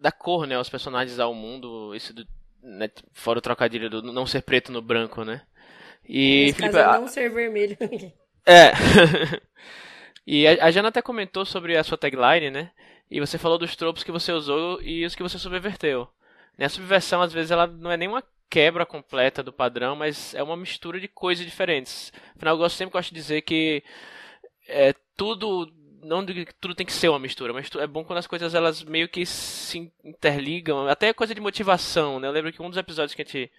[0.00, 2.26] dá cor, né, aos personagens ao mundo, isso do,
[2.62, 5.42] né, fora o trocadilho do não ser preto no branco, né?
[6.08, 7.76] E Felipe, caso, não ser vermelho.
[8.46, 8.72] é.
[10.26, 12.70] e a, Jana até comentou sobre a sua tagline, né?
[13.10, 16.08] E você falou dos tropos que você usou e os que você subverteu.
[16.56, 20.42] Né, a subversão, às vezes, ela não é nenhuma quebra completa do padrão, mas é
[20.42, 22.12] uma mistura de coisas diferentes.
[22.36, 23.82] Afinal, eu gosto, sempre gosto de dizer que
[24.68, 26.24] é, tudo não
[26.60, 29.24] tudo tem que ser uma mistura, mas é bom quando as coisas elas meio que
[29.24, 32.26] se interligam, até coisa de motivação, né?
[32.26, 33.50] Eu lembro que um dos episódios que a gente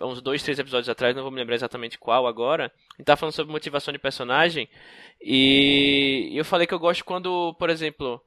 [0.00, 3.16] uns dois, três episódios atrás, não vou me lembrar exatamente qual agora, a gente tava
[3.16, 4.68] falando sobre motivação de personagem
[5.20, 8.22] e eu falei que eu gosto quando, por exemplo,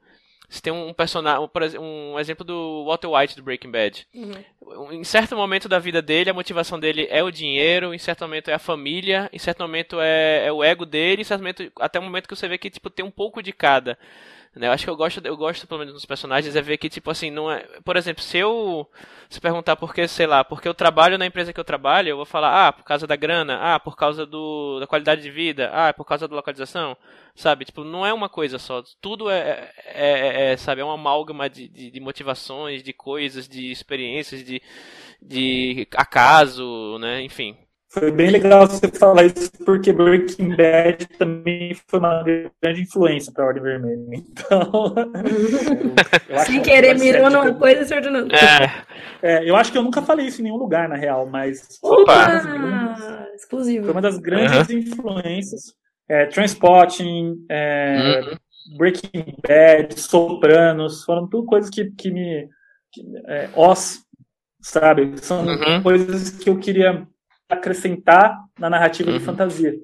[0.52, 1.48] Você tem um personagem,
[1.80, 4.06] um exemplo do Walter White do Breaking Bad.
[4.12, 4.92] Uhum.
[4.92, 8.50] Em certo momento da vida dele, a motivação dele é o dinheiro, em certo momento
[8.50, 11.98] é a família, em certo momento é, é o ego dele, em certo momento, até
[11.98, 13.98] o momento que você vê que tipo tem um pouco de cada.
[14.54, 14.66] Né?
[14.66, 17.10] Eu acho que eu gosto, eu gosto pelo menos dos personagens é ver que tipo
[17.10, 18.86] assim, não é, por exemplo, se eu
[19.30, 22.16] se perguntar por que, sei lá, porque eu trabalho na empresa que eu trabalho, eu
[22.16, 25.70] vou falar, ah, por causa da grana, ah, por causa do da qualidade de vida,
[25.72, 26.96] ah, por causa da localização,
[27.34, 27.64] sabe?
[27.64, 31.48] Tipo, não é uma coisa só, tudo é, é, é, é sabe, é uma amálgama
[31.48, 34.62] de, de, de, motivações, de coisas, de experiências, de,
[35.20, 37.22] de acaso, né?
[37.22, 37.56] Enfim.
[37.92, 43.44] Foi bem legal você falar isso, porque Breaking Bad também foi uma grande influência para
[43.44, 44.02] a Ordem Vermelha.
[44.32, 44.94] Então.
[46.46, 48.38] Sem querer, mirou numa coisa e acertou outra.
[49.22, 49.34] É.
[49.34, 49.50] é.
[49.50, 51.78] eu acho que eu nunca falei isso em nenhum lugar, na real, mas.
[51.82, 52.40] Opa!
[52.40, 53.84] Grandes, exclusivo.
[53.84, 54.78] Foi uma das grandes uhum.
[54.78, 55.74] influências.
[56.08, 58.76] É, Transporting, é, uhum.
[58.78, 62.48] Breaking Bad, Sopranos, foram tudo coisas que, que me.
[62.90, 64.00] Que, é, Oz,
[64.62, 65.12] sabe?
[65.18, 65.82] São uhum.
[65.82, 67.06] coisas que eu queria
[67.52, 69.18] acrescentar na narrativa uhum.
[69.18, 69.74] de fantasia.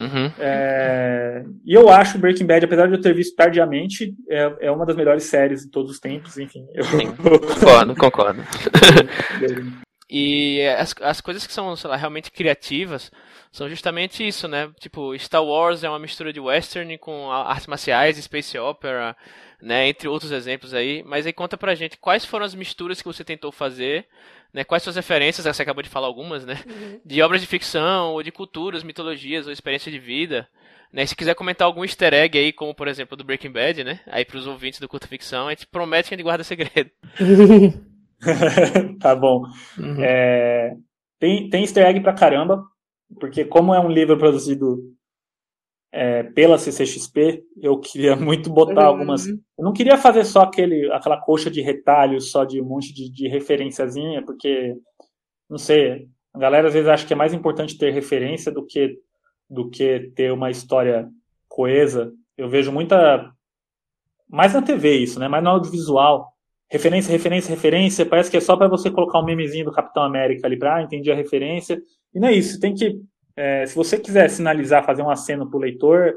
[0.00, 0.30] Uhum.
[0.38, 4.84] É, e eu acho Breaking Bad, apesar de eu ter visto tardiamente, é, é uma
[4.84, 6.66] das melhores séries de todos os tempos, enfim.
[6.74, 6.84] Eu...
[7.40, 8.42] concordo, concordo.
[10.10, 13.10] e as, as coisas que são, sei lá, realmente criativas
[13.52, 14.68] são justamente isso, né?
[14.80, 19.16] Tipo, Star Wars é uma mistura de western com artes marciais, space opera,
[19.64, 19.88] né?
[19.88, 21.02] Entre outros exemplos aí.
[21.04, 24.06] Mas aí conta pra gente quais foram as misturas que você tentou fazer
[24.54, 24.62] né?
[24.62, 26.54] Quais suas referências, você acabou de falar algumas, né?
[26.64, 27.00] Uhum.
[27.04, 30.48] De obras de ficção, ou de culturas, mitologias, ou experiência de vida.
[30.92, 31.04] Né?
[31.04, 33.98] Se quiser comentar algum easter egg aí, como por exemplo do Breaking Bad, né?
[34.06, 36.88] Aí pros ouvintes do Curta Ficção, a gente promete que a gente guarda segredo.
[39.00, 39.42] tá bom.
[39.76, 39.96] Uhum.
[40.00, 40.76] É,
[41.18, 42.64] tem, tem easter egg pra caramba,
[43.18, 44.78] porque como é um livro produzido
[45.96, 48.88] é, pela CCXP, eu queria muito botar uhum.
[48.88, 49.26] algumas.
[49.26, 53.08] Eu não queria fazer só aquele, aquela coxa de retalhos, só de um monte de,
[53.08, 54.76] de referenciazinha, porque,
[55.48, 58.98] não sei, a galera às vezes acha que é mais importante ter referência do que,
[59.48, 61.08] do que ter uma história
[61.48, 62.12] coesa.
[62.36, 63.32] Eu vejo muita.
[64.28, 65.28] Mais na TV isso, né?
[65.28, 66.32] Mais no audiovisual.
[66.68, 68.04] Referência, referência, referência.
[68.04, 70.82] Parece que é só para você colocar um memezinho do Capitão América ali pra, ah,
[70.82, 71.80] entendi a referência.
[72.12, 72.58] E não é isso.
[72.58, 73.00] Tem que
[73.36, 76.14] é, se você quiser sinalizar, fazer um aceno para o leitor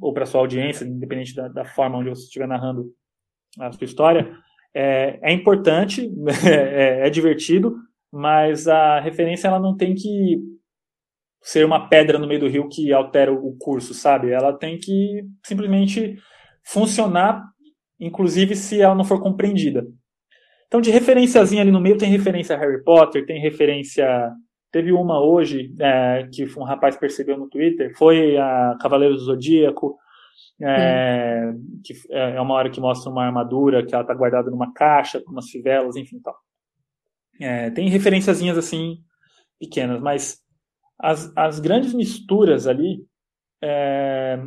[0.00, 2.92] ou para sua audiência, independente da, da, forma onde você estiver narrando
[3.58, 4.36] a sua história,
[4.74, 6.10] é, é importante,
[6.46, 7.76] é, é, divertido,
[8.10, 10.38] mas a referência ela não tem que
[11.40, 14.30] ser uma pedra no meio do rio que altera o curso, sabe?
[14.30, 16.16] Ela tem que simplesmente
[16.64, 17.42] funcionar,
[17.98, 19.84] inclusive se ela não for compreendida.
[20.66, 24.32] Então, de referenciazinha ali no meio, tem referência a Harry Potter, tem referência
[24.72, 29.98] Teve uma hoje é, que um rapaz percebeu no Twitter, foi a Cavaleiro do Zodíaco,
[30.58, 31.80] é, hum.
[31.84, 35.20] que é, é uma hora que mostra uma armadura que ela está guardada numa caixa,
[35.20, 36.34] com umas fivelas, enfim tal.
[37.38, 39.04] É, tem referenciazinhas assim
[39.60, 40.38] pequenas, mas
[40.98, 43.04] as, as grandes misturas ali
[43.62, 44.40] é,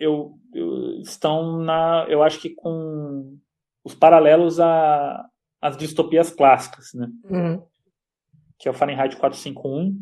[0.00, 3.38] eu, eu, estão na, eu acho que com
[3.84, 5.28] os paralelos a,
[5.60, 7.06] às distopias clássicas, né?
[7.28, 7.62] Uhum
[8.58, 9.98] que é o Fahrenheit 451,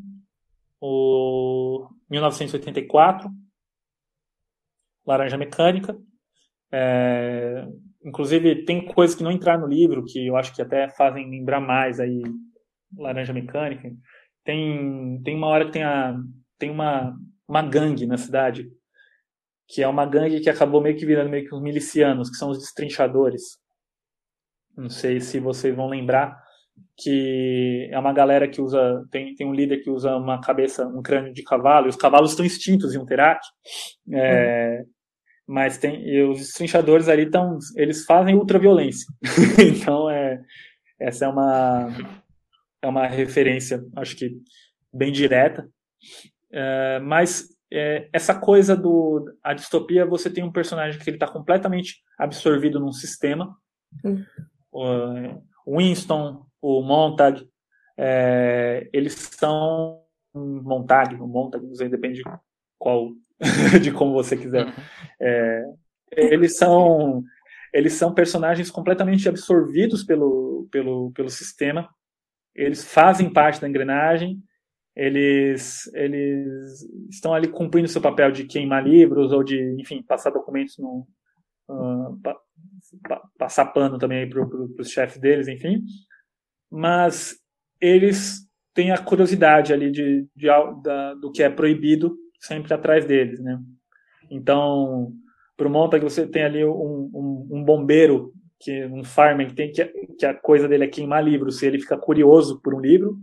[0.80, 3.30] o 1984,
[5.06, 5.96] Laranja Mecânica.
[6.72, 7.66] É,
[8.04, 11.60] inclusive, tem coisas que não entraram no livro, que eu acho que até fazem lembrar
[11.60, 12.22] mais aí
[12.96, 13.90] Laranja Mecânica.
[14.44, 16.14] Tem, tem uma hora que tem, a,
[16.58, 17.16] tem uma,
[17.48, 18.70] uma gangue na cidade,
[19.66, 22.50] que é uma gangue que acabou meio que virando meio que os milicianos, que são
[22.50, 23.58] os destrinchadores.
[24.76, 26.43] Não sei se vocês vão lembrar,
[26.96, 31.02] que é uma galera que usa tem, tem um líder que usa uma cabeça um
[31.02, 33.06] crânio de cavalo e os cavalos estão extintos em um
[34.12, 34.86] é, uhum.
[35.46, 39.06] mas tem e os estrinchadores ali estão eles fazem ultraviolência
[39.58, 40.40] então é
[41.00, 41.88] essa é uma
[42.80, 44.36] é uma referência acho que
[44.92, 45.68] bem direta
[46.52, 51.26] é, mas é, essa coisa do a distopia você tem um personagem que ele está
[51.26, 53.56] completamente absorvido num sistema
[54.04, 55.42] uhum.
[55.66, 57.46] Winston o Montag,
[57.94, 60.00] é, eles são
[60.34, 62.24] Montag, o Montag, não sei, depende de
[62.78, 63.12] qual,
[63.82, 64.64] de como você quiser.
[64.64, 64.72] Uhum.
[65.20, 65.64] É,
[66.16, 67.22] eles são
[67.70, 71.88] eles são personagens completamente absorvidos pelo, pelo, pelo sistema.
[72.54, 74.40] Eles fazem parte da engrenagem.
[74.96, 80.78] Eles, eles estão ali cumprindo seu papel de queimar livros ou de, enfim, passar documentos
[80.78, 81.04] no,
[81.68, 82.36] uh, pa,
[83.08, 84.46] pa, passar pano também para
[84.78, 85.84] os chefes deles, enfim
[86.74, 87.36] mas
[87.80, 90.48] eles têm a curiosidade ali de, de
[90.82, 93.60] da, do que é proibido sempre atrás deles, né?
[94.28, 95.12] Então,
[95.56, 99.70] para o Montag você tem ali um, um, um, bombeiro, que um farmer que tem
[99.70, 99.84] que,
[100.18, 103.18] que a coisa dele é queimar livros, se ele fica curioso por um livro.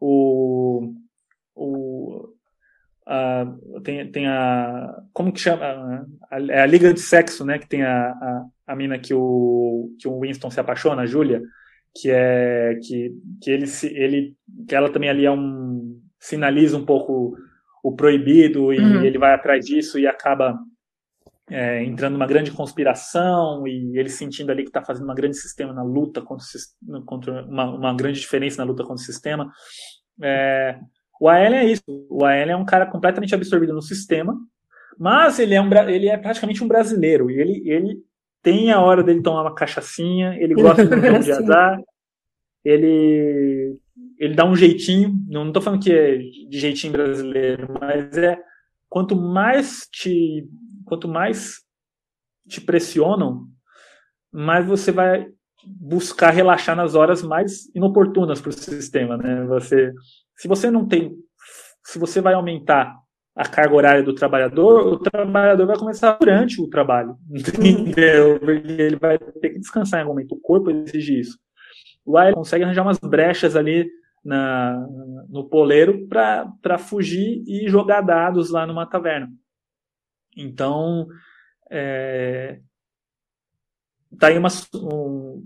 [0.00, 0.94] O,
[1.54, 2.28] o
[3.06, 3.46] a,
[3.84, 7.82] tem, tem a como que chama a, é a, liga de sexo né que tem
[7.82, 11.40] a, a, a mina que o que o Winston se apaixona a Julia
[11.94, 14.36] que é que, que ele ele
[14.68, 17.36] que ela também ali é um sinaliza um pouco
[17.82, 19.04] o proibido e uhum.
[19.04, 20.58] ele vai atrás disso e acaba
[21.50, 25.72] é, entrando numa grande conspiração e ele sentindo ali que está fazendo uma grande sistema
[25.72, 26.46] na luta contra,
[27.04, 29.50] contra uma, uma, grande diferença na luta contra o sistema.
[30.22, 30.78] É,
[31.20, 31.82] o Aelen é isso.
[32.08, 34.34] O Aelen é um cara completamente absorvido no sistema,
[34.98, 37.30] mas ele é, um, ele é praticamente um brasileiro.
[37.30, 37.98] E ele, ele
[38.44, 41.80] tem a hora dele tomar uma cachaçinha, ele gosta de um jogo de azar,
[42.62, 43.76] ele
[44.18, 48.38] ele dá um jeitinho, não estou falando que é de jeitinho brasileiro, mas é
[48.88, 50.46] quanto mais te
[50.84, 51.62] quanto mais
[52.46, 53.46] te pressionam,
[54.30, 55.26] mais você vai
[55.66, 59.46] buscar relaxar nas horas mais inoportunas para o sistema, né?
[59.46, 59.90] Você,
[60.36, 61.16] se você não tem,
[61.82, 62.94] se você vai aumentar
[63.34, 67.16] a carga horária do trabalhador, o trabalhador vai começar durante o trabalho,
[67.58, 68.38] entendeu?
[68.48, 70.36] Ele vai ter que descansar em algum momento.
[70.36, 71.38] O corpo exige isso.
[72.06, 73.90] Lá ele consegue arranjar umas brechas ali
[74.24, 74.86] na,
[75.28, 79.28] no poleiro para fugir e jogar dados lá numa taverna.
[80.36, 81.06] Então,
[81.70, 82.60] é,
[84.18, 85.42] tá aí uma, um,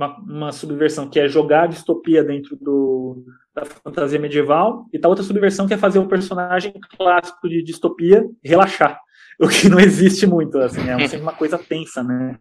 [0.00, 5.08] uma, uma, subversão que é jogar a distopia dentro do, da fantasia medieval, e tá
[5.08, 8.98] outra subversão que é fazer um personagem clássico de distopia relaxar.
[9.42, 12.36] O que não existe muito, assim, é sempre uma coisa tensa, né?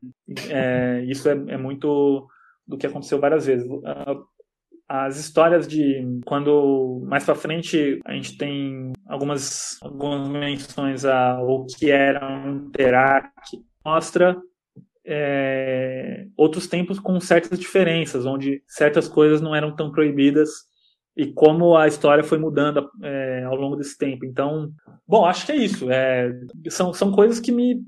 [0.50, 2.28] É, isso é, é muito
[2.68, 3.66] do que aconteceu várias vezes
[4.90, 11.92] as histórias de quando mais para frente a gente tem algumas algumas menções ao que
[11.92, 13.30] era um Terak
[13.86, 14.36] mostra
[15.10, 20.50] é, outros tempos com certas diferenças onde certas coisas não eram tão proibidas
[21.18, 24.72] e como a história foi mudando é, ao longo desse tempo então
[25.08, 26.32] bom acho que é isso é,
[26.70, 27.82] são, são coisas que me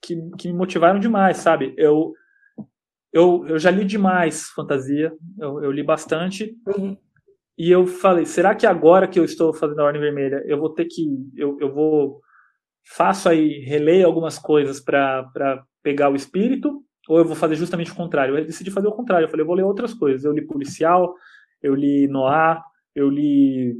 [0.00, 2.12] que, que me motivaram demais sabe eu
[3.12, 6.56] eu, eu já li demais fantasia, eu, eu li bastante.
[6.66, 6.96] Uhum.
[7.58, 10.70] E eu falei, será que agora que eu estou fazendo a Ordem Vermelha, eu vou
[10.70, 11.06] ter que.
[11.36, 12.22] Eu, eu vou.
[12.84, 17.96] Faço aí, releio algumas coisas para pegar o espírito, ou eu vou fazer justamente o
[17.96, 18.36] contrário?
[18.36, 19.24] Eu decidi fazer o contrário.
[19.24, 20.24] Eu falei, eu vou ler outras coisas.
[20.24, 21.14] Eu li policial,
[21.62, 22.60] eu li noir,
[22.94, 23.76] eu li.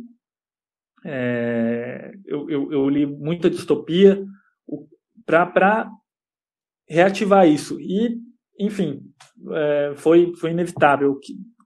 [1.04, 4.24] É, eu, eu, eu, li muita distopia
[5.24, 5.90] para
[6.88, 7.80] reativar isso.
[7.80, 8.20] E
[8.58, 9.02] enfim,
[9.52, 11.18] é, foi, foi inevitável.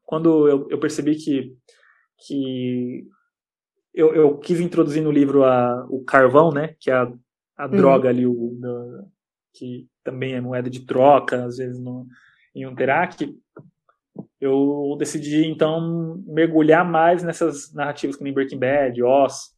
[0.04, 1.54] Quando eu, eu percebi que,
[2.26, 3.06] que
[3.92, 7.12] eu, eu, quis introduzir no livro a, o carvão, né, que é a,
[7.56, 7.76] a uhum.
[7.76, 8.52] droga ali, o,
[9.52, 12.06] que também é moeda de troca, às vezes no,
[12.54, 13.34] em um terac,
[14.40, 19.50] eu decidi então mergulhar mais nessas narrativas como Breaking Bad, Oz,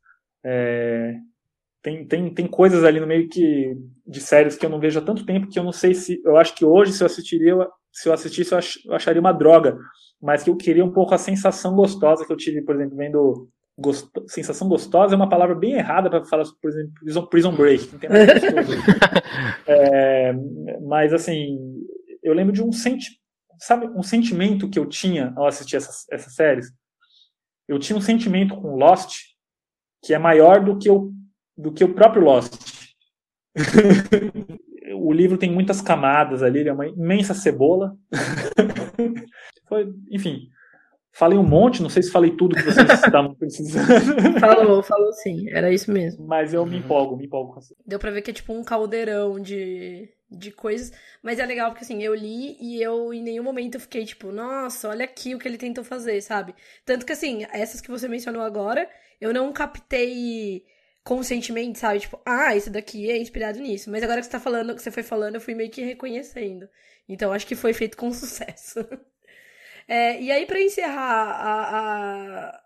[0.45, 1.17] é,
[1.83, 5.03] tem, tem, tem coisas ali no meio que de séries que eu não vejo há
[5.03, 6.21] tanto tempo que eu não sei se.
[6.25, 7.55] Eu acho que hoje, se eu assistiria,
[7.93, 9.79] se eu assistisse, eu, ach, eu acharia uma droga.
[10.21, 13.49] Mas que eu queria um pouco a sensação gostosa que eu tive, por exemplo, vendo.
[13.79, 14.09] Gost...
[14.27, 17.93] Sensação gostosa é uma palavra bem errada para falar, por exemplo, Prison, prison Break.
[17.93, 18.33] Não tem nada
[19.67, 20.33] é,
[20.87, 21.59] mas, assim,
[22.23, 23.21] eu lembro de um senti...
[23.59, 26.73] sabe, um sentimento que eu tinha ao assistir essas, essas séries.
[27.69, 29.15] Eu tinha um sentimento com Lost
[30.03, 31.13] que é maior do que eu
[31.57, 32.55] do que o próprio Lost.
[34.95, 37.97] o livro tem muitas camadas ali, ele é uma imensa cebola.
[39.69, 40.49] Foi, enfim,
[41.19, 44.39] falei um monte, não sei se falei tudo que vocês estavam precisando.
[44.39, 46.25] Falou, falou sim, era isso mesmo.
[46.25, 49.41] Mas eu me empolgo, me empolgo com Deu pra ver que é tipo um caldeirão
[49.41, 53.81] de, de coisas, mas é legal porque assim, eu li e eu em nenhum momento
[53.81, 56.55] fiquei tipo, nossa, olha aqui o que ele tentou fazer, sabe?
[56.85, 58.89] Tanto que assim, essas que você mencionou agora,
[59.21, 60.65] eu não captei
[61.03, 62.01] conscientemente, sabe?
[62.01, 63.91] Tipo, ah, isso daqui é inspirado nisso.
[63.91, 66.69] Mas agora que você tá falando, que você foi falando, eu fui meio que reconhecendo.
[67.09, 68.87] Então acho que foi feito com sucesso.
[69.89, 72.65] É, e aí, para encerrar a, a,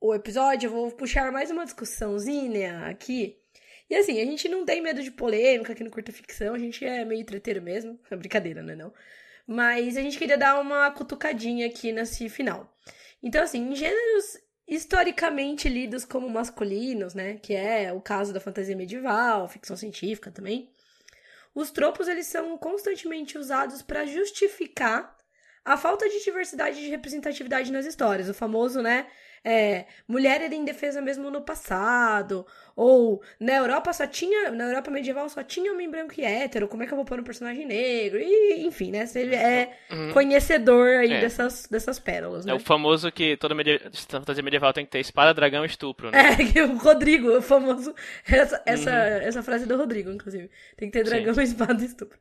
[0.00, 3.38] o episódio, eu vou puxar mais uma discussãozinha aqui.
[3.88, 6.84] E assim, a gente não tem medo de polêmica aqui no Curta Ficção, a gente
[6.84, 7.98] é meio treteiro mesmo.
[8.10, 8.92] É brincadeira, não é não?
[9.46, 12.76] Mas a gente queria dar uma cutucadinha aqui nesse final.
[13.22, 17.34] Então, assim, em gêneros historicamente lidos como masculinos, né?
[17.36, 20.68] Que é o caso da fantasia medieval, ficção científica também.
[21.54, 25.15] Os tropos eles são constantemente usados para justificar
[25.66, 28.28] a falta de diversidade de representatividade nas histórias.
[28.28, 29.06] O famoso, né?
[29.46, 32.44] é, mulher era indefesa mesmo no passado,
[32.74, 36.82] ou na Europa só tinha, na Europa medieval só tinha homem branco e hétero, como
[36.82, 38.18] é que eu vou pôr um personagem negro?
[38.18, 40.12] E, enfim, né, você é uhum.
[40.12, 41.20] conhecedor aí é.
[41.20, 42.50] dessas, dessas pérolas, né?
[42.50, 43.54] É o famoso que toda
[44.08, 46.32] fantasia medieval tem que ter espada, dragão e estupro, né?
[46.32, 47.94] É, que o Rodrigo, o famoso,
[48.26, 49.28] essa, essa, uhum.
[49.28, 51.42] essa frase do Rodrigo, inclusive, tem que ter dragão, Sim.
[51.44, 52.18] espada e estupro.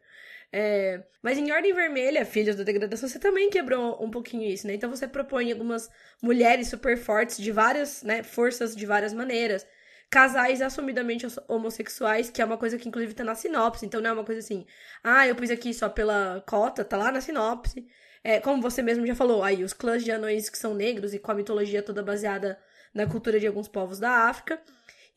[0.51, 4.73] É, mas em Ordem Vermelha, Filhos da Degradação, você também quebrou um pouquinho isso, né?
[4.73, 5.89] Então você propõe algumas
[6.21, 9.65] mulheres super fortes de várias, né, forças de várias maneiras.
[10.09, 14.13] Casais assumidamente homossexuais, que é uma coisa que inclusive tá na sinopse, então não é
[14.13, 14.65] uma coisa assim,
[15.03, 17.85] ah, eu pus aqui só pela cota, tá lá na sinopse.
[18.23, 21.19] É, como você mesmo já falou, aí os clãs de anões que são negros e
[21.19, 22.57] com a mitologia toda baseada
[22.93, 24.59] na cultura de alguns povos da África.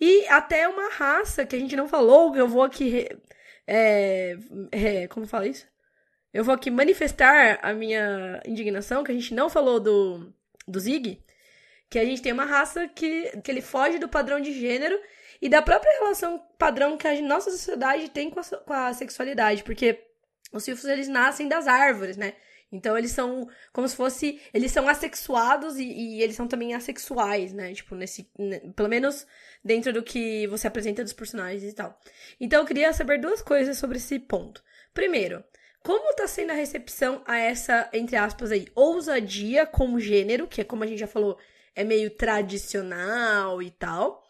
[0.01, 3.09] E até uma raça que a gente não falou, que eu vou aqui
[3.69, 4.39] é,
[4.73, 5.66] é, como fala isso?
[6.33, 10.33] Eu vou aqui manifestar a minha indignação, que a gente não falou do,
[10.66, 11.23] do Zig,
[11.91, 14.99] que a gente tem uma raça que, que ele foge do padrão de gênero
[15.41, 19.62] e da própria relação padrão que a nossa sociedade tem com a, com a sexualidade,
[19.62, 20.03] porque
[20.53, 22.35] os silfos eles nascem das árvores, né?
[22.71, 24.41] Então eles são como se fosse.
[24.53, 27.73] Eles são assexuados e, e eles são também assexuais, né?
[27.73, 28.31] Tipo, nesse.
[28.77, 29.27] Pelo menos
[29.64, 31.99] dentro do que você apresenta dos personagens e tal.
[32.39, 34.62] Então eu queria saber duas coisas sobre esse ponto.
[34.93, 35.43] Primeiro,
[35.83, 40.64] como tá sendo a recepção a essa, entre aspas, aí, ousadia como gênero, que é
[40.64, 41.39] como a gente já falou,
[41.75, 44.23] é meio tradicional e tal.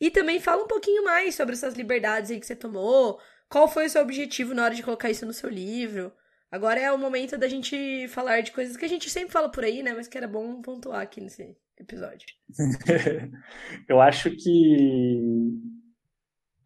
[0.00, 3.20] E também fala um pouquinho mais sobre essas liberdades aí que você tomou.
[3.48, 6.12] Qual foi o seu objetivo na hora de colocar isso no seu livro?
[6.52, 9.64] Agora é o momento da gente falar de coisas que a gente sempre fala por
[9.64, 9.94] aí, né?
[9.94, 12.26] Mas que era bom pontuar aqui nesse episódio.
[13.88, 15.50] Eu acho que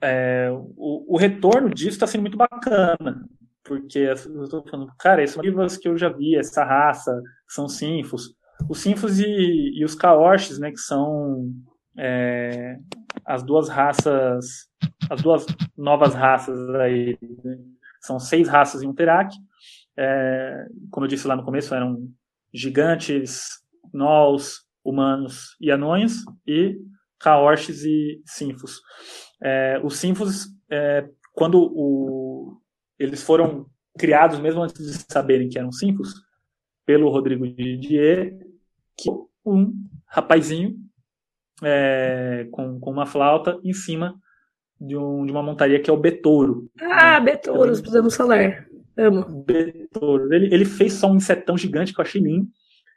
[0.01, 3.25] é, o, o, retorno disso está sendo muito bacana.
[3.63, 4.13] Porque eu
[4.45, 8.33] estou falando, cara, esses livros que eu já vi, essa raça, são sinfos.
[8.69, 10.71] Os sinfos e, e os caorches, né?
[10.71, 11.53] Que são
[11.99, 12.77] é,
[13.25, 14.69] as duas raças,
[15.11, 15.45] as duas
[15.77, 17.19] novas raças aí.
[17.45, 17.59] Né?
[18.01, 19.35] São seis raças em um Terak
[19.97, 22.09] é, como eu disse lá no começo, eram
[22.53, 23.49] gigantes,
[23.93, 26.79] gnolls, humanos e anões, e
[27.19, 28.81] caorches e sinfos.
[29.43, 32.61] É, os sinfos, é, quando o,
[32.99, 33.67] eles foram
[33.99, 36.15] criados, mesmo antes de saberem que eram sinfos,
[36.85, 38.39] pelo Rodrigo Didier,
[38.97, 39.11] que
[39.45, 39.73] um
[40.07, 40.77] rapazinho
[41.63, 44.15] é, com, com uma flauta em cima
[44.81, 46.71] de, um, de uma montaria que é o Betouro.
[46.81, 47.33] Ah, né?
[47.33, 48.66] Betouros, precisamos falar.
[48.97, 49.45] Amo.
[50.31, 52.49] Ele, ele fez só um insetão gigante que eu achei lindo.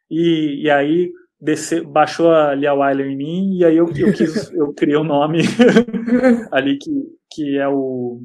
[0.10, 4.52] E, e aí desceu, baixou a Lia Wyler em mim, e aí eu, eu, quis,
[4.54, 5.40] eu criei o um nome
[6.52, 6.92] ali que,
[7.32, 8.22] que é o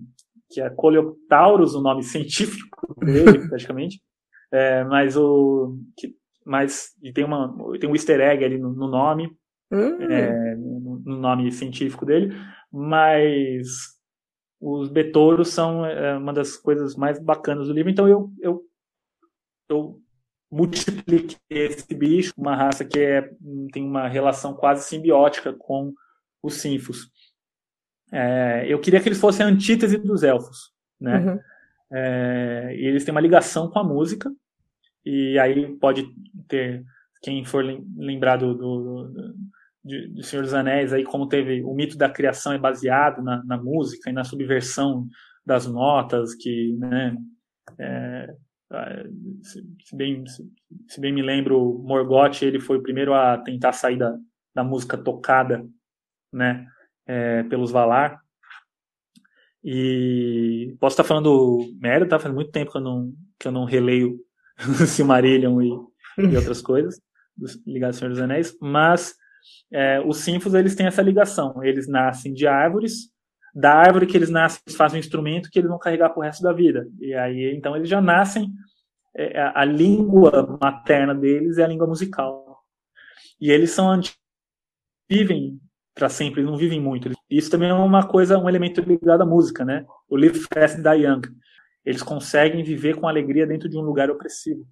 [0.50, 4.00] que é Coleoptaurus, o nome científico dele, praticamente.
[4.52, 6.14] É, mas o que,
[6.46, 9.30] mas e tem uma tem um Easter egg ali no, no nome,
[9.72, 10.00] hum.
[10.02, 12.32] é, no, no, nome científico dele,
[12.72, 13.66] mas
[14.66, 17.90] os betouros são é, uma das coisas mais bacanas do livro.
[17.90, 18.62] Então eu, eu,
[19.68, 20.00] eu
[20.50, 23.30] multipliquei esse bicho, uma raça que é,
[23.72, 25.92] tem uma relação quase simbiótica com
[26.42, 27.10] os sinfos.
[28.10, 31.18] É, eu queria que eles fossem a antítese dos elfos, né?
[31.18, 31.40] Uhum.
[31.92, 34.32] É, e eles têm uma ligação com a música,
[35.04, 36.06] e aí pode
[36.48, 36.82] ter,
[37.22, 37.62] quem for
[37.96, 39.34] lembrado do, do,
[39.84, 43.44] de, de Senhor dos Anéis, aí como teve o mito da criação é baseado na,
[43.44, 45.06] na música e na subversão
[45.44, 47.16] das notas, que, né,
[47.78, 48.34] é,
[49.42, 50.42] se, se, bem, se,
[50.88, 54.16] se, bem me lembro, Morgoth ele foi o primeiro a tentar sair da,
[54.54, 55.66] da música tocada,
[56.32, 56.66] né,
[57.06, 58.22] é, pelos Valar.
[59.62, 62.18] E posso estar falando merda, tá?
[62.18, 64.18] Faz muito tempo que eu não, que eu não releio
[64.86, 65.68] Silmarillion e,
[66.18, 67.00] e outras coisas
[67.66, 69.16] ligadas ao Senhor dos Anéis, mas
[69.72, 71.62] é, os sinfos eles têm essa ligação.
[71.62, 73.10] Eles nascem de árvores,
[73.54, 76.22] da árvore que eles nascem, eles fazem um instrumento que eles vão carregar para o
[76.22, 76.88] resto da vida.
[77.00, 78.50] E aí, então, eles já nascem,
[79.16, 82.62] é, a língua materna deles é a língua musical.
[83.40, 84.00] E eles são
[85.08, 85.60] vivem
[85.94, 87.10] para sempre, eles não vivem muito.
[87.30, 89.86] Isso também é uma coisa, um elemento ligado à música, né?
[90.08, 91.22] O Live Fast Die Young.
[91.84, 94.66] Eles conseguem viver com alegria dentro de um lugar opressivo.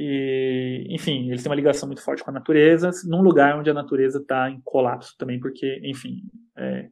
[0.00, 3.74] E, enfim, eles têm uma ligação muito forte com a natureza, num lugar onde a
[3.74, 6.22] natureza está em colapso também, porque, enfim,
[6.56, 6.88] é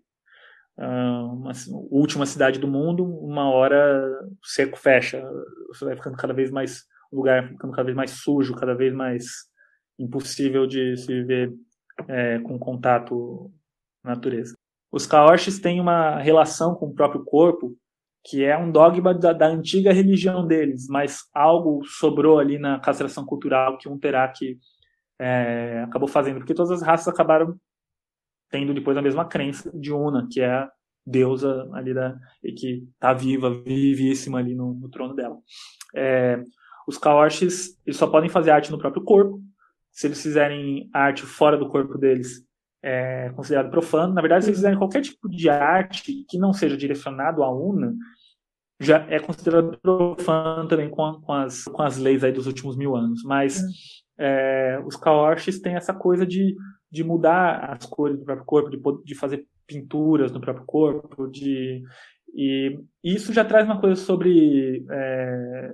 [0.76, 1.52] uma
[1.88, 4.04] última cidade do mundo, uma hora
[4.42, 5.22] o seco fecha,
[5.68, 6.82] você vai ficando cada vez mais,
[7.12, 9.24] o lugar ficando cada vez mais sujo, cada vez mais
[9.96, 11.54] impossível de se viver
[12.08, 13.50] é, com contato
[14.02, 14.56] com a natureza.
[14.90, 17.76] Os Kaorshis têm uma relação com o próprio corpo
[18.28, 23.24] que é um dogma da, da, antiga religião deles, mas algo sobrou ali na castração
[23.24, 24.58] cultural que um terá que
[25.18, 27.56] é, acabou fazendo, porque todas as raças acabaram
[28.50, 30.70] tendo depois a mesma crença de Una, que é a
[31.06, 35.38] deusa ali da e que está viva, vivíssima ali no, no trono dela.
[35.94, 36.42] É,
[36.86, 39.40] os Kaoshis, eles só podem fazer arte no próprio corpo.
[39.92, 42.44] Se eles fizerem arte fora do corpo deles,
[42.82, 44.14] é considerado profano.
[44.14, 47.94] Na verdade, se eles fizerem qualquer tipo de arte que não seja direcionado a Una,
[48.78, 52.94] já é considerado profano também com, com, as, com as leis aí dos últimos mil
[52.94, 53.22] anos.
[53.24, 53.62] Mas
[54.18, 56.54] é, os Kaoshis têm essa coisa de,
[56.90, 61.82] de mudar as cores do próprio corpo, de, de fazer pinturas no próprio corpo, de
[62.38, 65.72] e isso já traz uma coisa sobre é,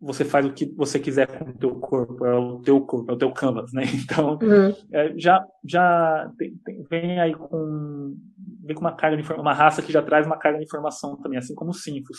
[0.00, 3.14] você faz o que você quiser com o teu corpo, é o teu corpo, é
[3.14, 3.82] o teu canvas, né?
[4.04, 4.74] Então, uhum.
[4.92, 8.16] é, já, já tem, tem, vem aí com,
[8.64, 11.38] vem com uma carga de uma raça que já traz uma carga de informação também,
[11.38, 12.18] assim como os Sinfos.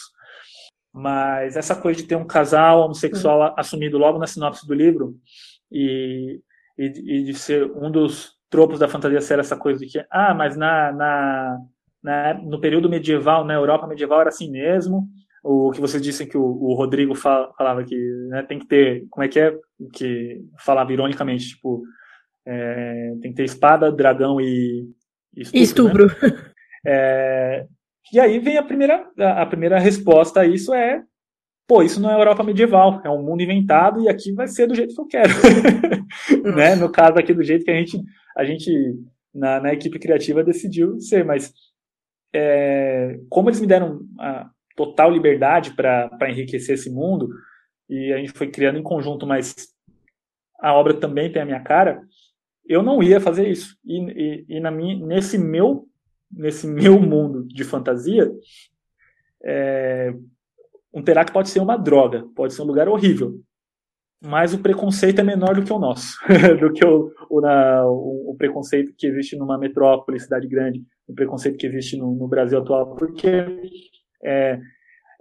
[0.94, 3.54] Mas essa coisa de ter um casal homossexual uhum.
[3.56, 5.16] assumido logo na sinopse do livro
[5.72, 6.42] e,
[6.78, 10.34] e, e, de ser um dos tropos da fantasia ser essa coisa de que, ah,
[10.34, 11.58] mas na, na,
[12.04, 15.08] na no período medieval, na Europa medieval era assim mesmo,
[15.44, 17.96] o que vocês dizem que o, o Rodrigo fala, falava que
[18.30, 19.56] né, tem que ter, como é que é,
[19.94, 21.84] que falava ironicamente, tipo,
[22.46, 24.90] é, tem que ter espada, dragão e,
[25.36, 26.08] e estupro.
[26.08, 26.52] Né?
[26.86, 27.66] É,
[28.12, 31.04] e aí vem a primeira, a primeira resposta a isso é,
[31.68, 34.74] pô, isso não é Europa medieval, é um mundo inventado e aqui vai ser do
[34.74, 35.30] jeito que eu quero.
[36.56, 36.76] né?
[36.76, 38.02] No caso aqui, do jeito que a gente,
[38.36, 38.72] a gente
[39.34, 41.54] na, na equipe criativa decidiu ser, mas
[42.34, 44.39] é, como eles me deram a,
[44.80, 47.30] total liberdade para enriquecer esse mundo,
[47.90, 49.54] e a gente foi criando em conjunto, mas
[50.62, 52.02] a obra também tem a minha cara,
[52.66, 53.76] eu não ia fazer isso.
[53.84, 55.86] E, e, e na minha, nesse meu
[56.32, 58.32] nesse meu mundo de fantasia,
[59.44, 60.14] é,
[60.94, 63.42] um Terak pode ser uma droga, pode ser um lugar horrível,
[64.22, 66.18] mas o preconceito é menor do que o nosso,
[66.60, 71.14] do que o, o, na, o, o, preconceito que existe numa metrópole, cidade grande, o
[71.14, 73.28] preconceito que existe no, no Brasil atual, porque
[74.24, 74.60] é,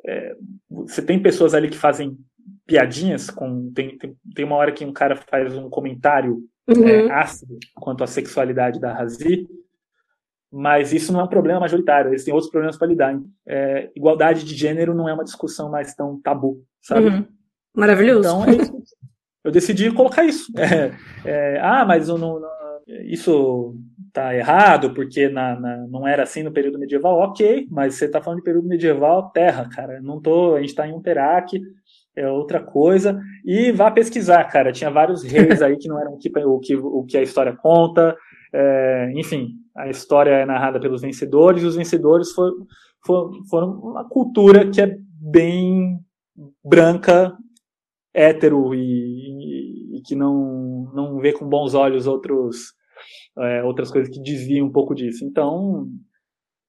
[0.06, 0.36] é,
[0.70, 2.16] você tem pessoas ali que fazem
[2.66, 6.86] piadinhas com tem, tem, tem uma hora que um cara faz um comentário uhum.
[6.86, 9.46] é, ácido quanto à sexualidade da Razi
[10.50, 14.44] mas isso não é um problema majoritário eles têm outros problemas para lidar é, igualdade
[14.44, 17.08] de gênero não é uma discussão mais tão tabu sabe?
[17.08, 17.26] Uhum.
[17.74, 18.20] maravilhoso.
[18.20, 18.88] Então é
[19.44, 20.52] eu decidi colocar isso.
[20.58, 20.92] É,
[21.24, 22.48] é, ah mas eu não, não
[23.04, 23.74] isso
[24.12, 28.20] tá errado porque na, na, não era assim no período medieval, ok, mas você tá
[28.20, 30.00] falando de período medieval, terra, cara.
[30.00, 31.60] Não tô, a gente tá em um Terak,
[32.16, 33.20] é outra coisa.
[33.44, 34.72] E vá pesquisar, cara.
[34.72, 37.54] Tinha vários reis aí que não eram o que, o que, o que a história
[37.54, 38.16] conta.
[38.52, 42.66] É, enfim, a história é narrada pelos vencedores, e os vencedores foram,
[43.04, 45.98] foram, foram uma cultura que é bem
[46.64, 47.36] branca,
[48.14, 52.72] hétero e, e, e que não, não vê com bons olhos outros
[53.40, 55.24] é, outras coisas que desviam um pouco disso.
[55.24, 55.88] Então,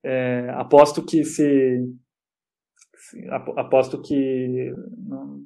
[0.03, 1.79] é, aposto que se,
[2.95, 5.41] se aposto que não,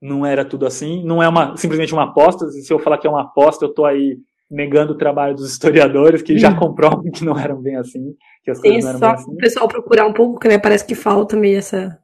[0.00, 1.04] não, era tudo assim.
[1.04, 2.48] Não é uma simplesmente uma aposta.
[2.48, 4.18] Se eu falar que é uma aposta, eu estou aí
[4.50, 6.56] negando o trabalho dos historiadores que já hum.
[6.56, 8.14] comprovam que não eram bem assim,
[8.44, 9.32] que as coisas não eram só bem assim.
[9.32, 11.98] O pessoal procurar um pouco, que né, parece que falta meio essa.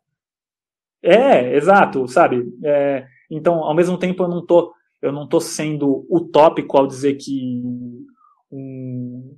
[1.03, 2.45] É, exato, sabe?
[2.65, 7.15] É, então, ao mesmo tempo, eu não tô, eu não tô sendo utópico ao dizer
[7.15, 7.63] que
[8.51, 9.37] um,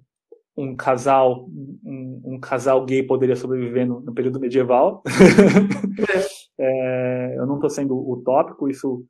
[0.57, 1.49] um casal
[1.85, 5.03] um, um, casal gay poderia sobreviver no, no período medieval.
[6.59, 9.05] é, eu não estou sendo utópico, isso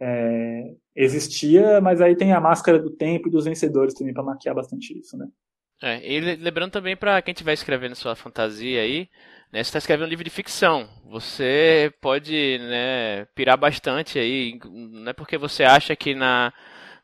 [0.00, 4.54] é, existia, mas aí tem a máscara do tempo e dos vencedores também para maquiar
[4.54, 5.26] bastante isso, né?
[5.82, 9.08] É, e lembrando também para quem estiver escrevendo sua fantasia aí,
[9.52, 15.10] né, você está escrevendo um livro de ficção, você pode né, pirar bastante aí, não
[15.10, 16.52] é porque você acha que na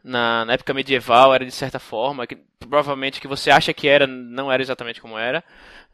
[0.03, 4.07] na, na, época medieval era de certa forma, que provavelmente que você acha que era,
[4.07, 5.45] não era exatamente como era.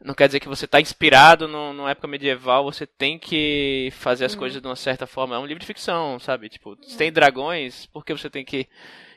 [0.03, 4.25] Não quer dizer que você está inspirado no, numa época medieval, você tem que fazer
[4.25, 4.39] as uhum.
[4.39, 5.35] coisas de uma certa forma.
[5.35, 6.49] É um livro de ficção, sabe?
[6.49, 8.67] Tipo, se tem dragões, por que você tem que,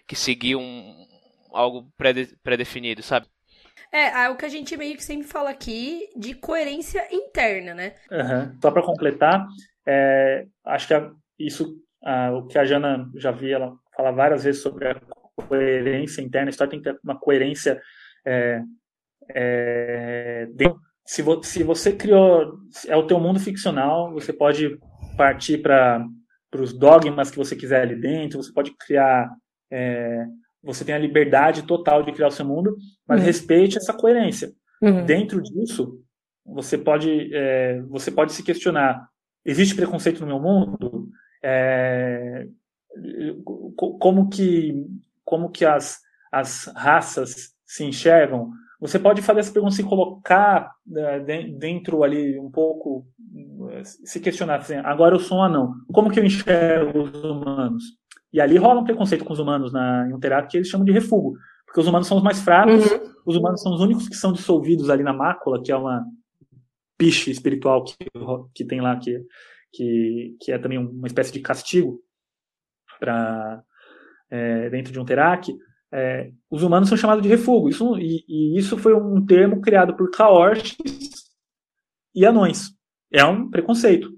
[0.06, 1.06] que seguir um,
[1.52, 1.92] algo
[2.42, 3.26] pré-definido, sabe?
[3.92, 7.94] É, é o que a gente meio que sempre fala aqui de coerência interna, né?
[8.10, 8.58] Uhum.
[8.62, 9.46] Só para completar,
[9.86, 10.94] é, acho que
[11.38, 15.00] isso, ah, o que a Jana já vi ela fala várias vezes sobre a
[15.36, 17.80] coerência interna, a história tem que ter uma coerência
[18.26, 18.62] é,
[19.34, 20.48] é,
[21.06, 24.78] se, vo, se você criou, é o teu mundo ficcional, você pode
[25.16, 26.06] partir para
[26.54, 29.30] os dogmas que você quiser ali dentro, você pode criar,
[29.70, 30.24] é,
[30.62, 32.76] você tem a liberdade total de criar o seu mundo,
[33.06, 33.26] mas uhum.
[33.26, 34.50] respeite essa coerência.
[34.82, 35.04] Uhum.
[35.04, 36.00] Dentro disso,
[36.44, 39.06] você pode, é, você pode se questionar:
[39.44, 41.08] existe preconceito no meu mundo?
[41.42, 42.46] É,
[43.74, 44.86] como que,
[45.24, 46.00] como que as,
[46.32, 51.20] as raças se enxergam, você pode fazer essa pergunta se colocar né,
[51.58, 53.06] dentro ali um pouco,
[53.82, 57.84] se questionar, assim, agora eu sou um anão, como que eu enxergo os humanos?
[58.32, 60.84] E ali rola um preconceito com os humanos na, em um teatro que eles chamam
[60.84, 63.00] de refúgio, porque os humanos são os mais fracos, uhum.
[63.26, 66.04] os humanos são os únicos que são dissolvidos ali na mácula, que é uma
[66.96, 67.96] piche espiritual que,
[68.54, 69.20] que tem lá, que,
[69.72, 72.00] que, que é também uma espécie de castigo
[73.00, 73.62] para
[74.30, 75.50] é, dentro de um terac
[75.92, 77.68] é, os humanos são chamados de refúgio.
[77.68, 80.76] Isso, e, e, isso foi um termo criado por caortes
[82.14, 82.70] e anões.
[83.12, 84.10] É um preconceito.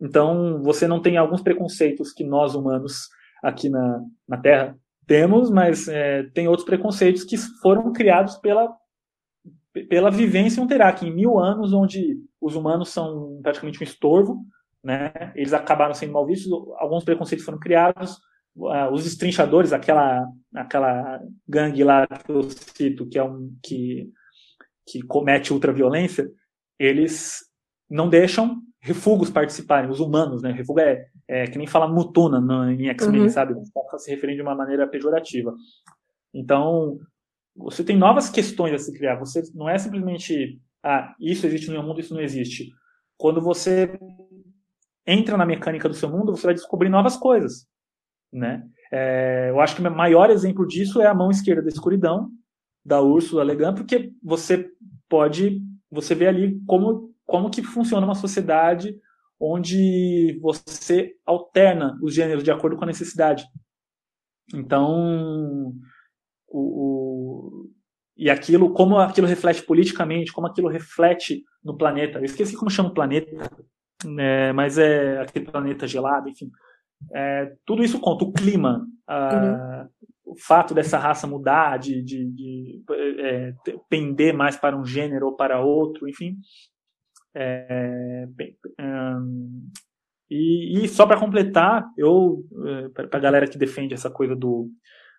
[0.00, 3.08] Então, você não tem alguns preconceitos que nós humanos
[3.42, 4.76] aqui na, na Terra
[5.06, 8.74] temos, mas é, tem outros preconceitos que foram criados pela,
[9.88, 11.06] pela vivência em um Terak.
[11.06, 14.44] Em mil anos, onde os humanos são praticamente um estorvo,
[14.84, 18.18] né, eles acabaram sendo mal vistos, alguns preconceitos foram criados,
[18.56, 24.10] uh, os estrinchadores, aquela, aquela gangue lá que eu cito, que é um que,
[24.86, 26.30] que comete ultraviolência,
[26.78, 27.40] eles
[27.88, 30.52] não deixam refugos participarem, os humanos, né?
[30.52, 33.28] Refúgio é, é que nem fala mutuna no, em X-Men, uhum.
[33.30, 33.54] sabe?
[33.96, 35.54] Se referindo de uma maneira pejorativa.
[36.34, 36.98] Então,
[37.56, 39.16] você tem novas questões a se criar.
[39.16, 42.72] Você não é simplesmente, ah, isso existe no meu mundo, isso não existe.
[43.16, 43.98] Quando você
[45.06, 47.66] entra na mecânica do seu mundo, você vai descobrir novas coisas
[48.34, 48.68] né?
[48.90, 52.30] É, eu acho que o maior exemplo disso é a mão esquerda da escuridão,
[52.84, 54.68] da Úrsula Le Guin, porque você
[55.08, 58.98] pode, você vê ali como, como que funciona uma sociedade
[59.40, 63.46] onde você alterna os gêneros de acordo com a necessidade.
[64.52, 65.72] Então,
[66.48, 67.70] o, o,
[68.16, 72.18] e aquilo, como aquilo reflete politicamente, como aquilo reflete no planeta.
[72.18, 73.50] Eu esqueci como chama o planeta,
[74.04, 76.50] né, mas é aquele planeta gelado, enfim.
[77.12, 79.88] É, tudo isso conta, o clima, a,
[80.24, 80.32] uhum.
[80.32, 82.82] o fato dessa raça mudar, de, de, de
[83.18, 83.54] é,
[83.88, 86.36] pender mais para um gênero ou para outro, enfim.
[87.34, 88.56] É, bem,
[90.30, 94.70] e, e, só para completar, eu, é, para a galera que defende essa coisa do,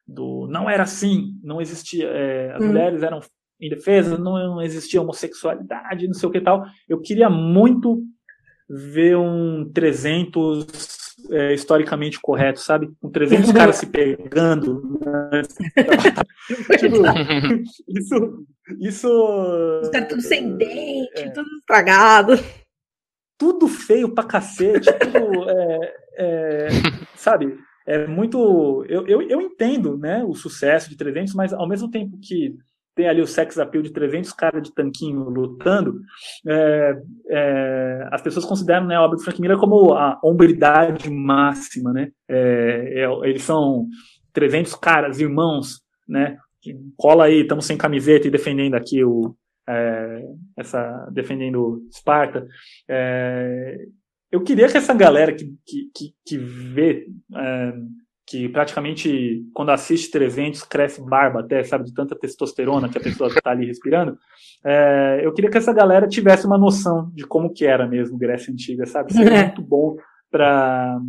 [0.08, 2.68] do não era assim, não existia, é, as uhum.
[2.68, 3.20] mulheres eram
[3.60, 8.04] em defesa, não, não existia homossexualidade, não sei o que tal, eu queria muito
[8.70, 10.96] ver um 300
[11.32, 12.92] é, historicamente correto, sabe?
[13.00, 15.00] Com 300 caras se pegando.
[15.00, 15.42] Né?
[16.78, 16.98] tipo,
[17.88, 18.46] isso.
[18.80, 22.34] isso Os caras tudo sem dente, é, tudo estragado.
[23.38, 25.50] Tudo feio pra cacete, tudo.
[25.50, 26.68] É, é,
[27.16, 27.58] sabe?
[27.86, 28.86] É muito.
[28.88, 32.58] Eu, eu, eu entendo né, o sucesso de 300, mas ao mesmo tempo que
[32.96, 36.00] tem ali o sex appeal de 300 caras de tanquinho lutando,
[36.48, 36.94] é,
[37.30, 42.10] é, as pessoas consideram né, a obra de Frank Miller como a hombridade máxima, né?
[42.28, 43.88] É, é eles são
[44.34, 46.38] 300 caras, irmãos, né?
[46.98, 49.36] Cola aí, estamos sem camiseta e defendendo aqui o
[49.68, 50.22] é,
[50.58, 52.48] essa defendendo Esparta.
[52.88, 53.86] É,
[54.32, 57.08] eu queria que essa galera que, que, que, que vê
[58.26, 63.30] que praticamente quando assiste 300 cresce barba até, sabe, de tanta testosterona que a pessoa
[63.30, 64.18] está ali respirando.
[64.64, 68.52] É, eu queria que essa galera tivesse uma noção de como que era mesmo Grécia
[68.52, 69.14] Antiga, sabe?
[69.14, 69.44] Seria é.
[69.46, 69.96] muito bom
[70.32, 71.00] para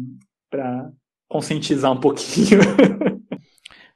[0.51, 0.91] para
[1.29, 2.61] conscientizar um pouquinho.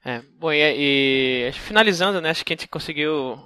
[0.03, 3.39] É, bom, e, e, finalizando, né, acho que a gente conseguiu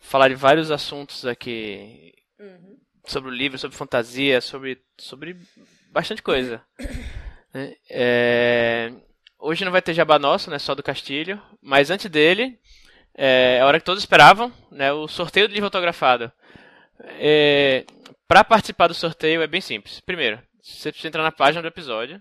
[0.00, 2.76] falar de vários assuntos aqui uhum.
[3.06, 5.36] sobre o livro, sobre fantasia, sobre, sobre
[5.92, 6.60] bastante coisa.
[7.54, 7.76] Né?
[7.88, 8.92] É,
[9.38, 10.58] hoje não vai ter jabá nosso, né?
[10.58, 11.40] Só do Castilho.
[11.62, 12.58] Mas antes dele,
[13.16, 14.92] é, é a hora que todos esperavam, né?
[14.92, 16.30] O sorteio do livro autografado.
[17.18, 17.84] É,
[18.26, 20.00] para participar do sorteio é bem simples.
[20.00, 22.20] Primeiro, você precisa entrar na página do episódio.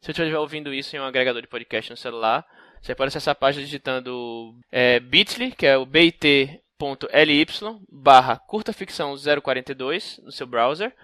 [0.00, 2.44] Se você estiver ouvindo isso em um agregador de podcast no celular,
[2.82, 6.60] você pode acessar a página digitando é, bit.ly, que é o bit.ly
[7.90, 10.94] barra curta ficção 042 no seu browser.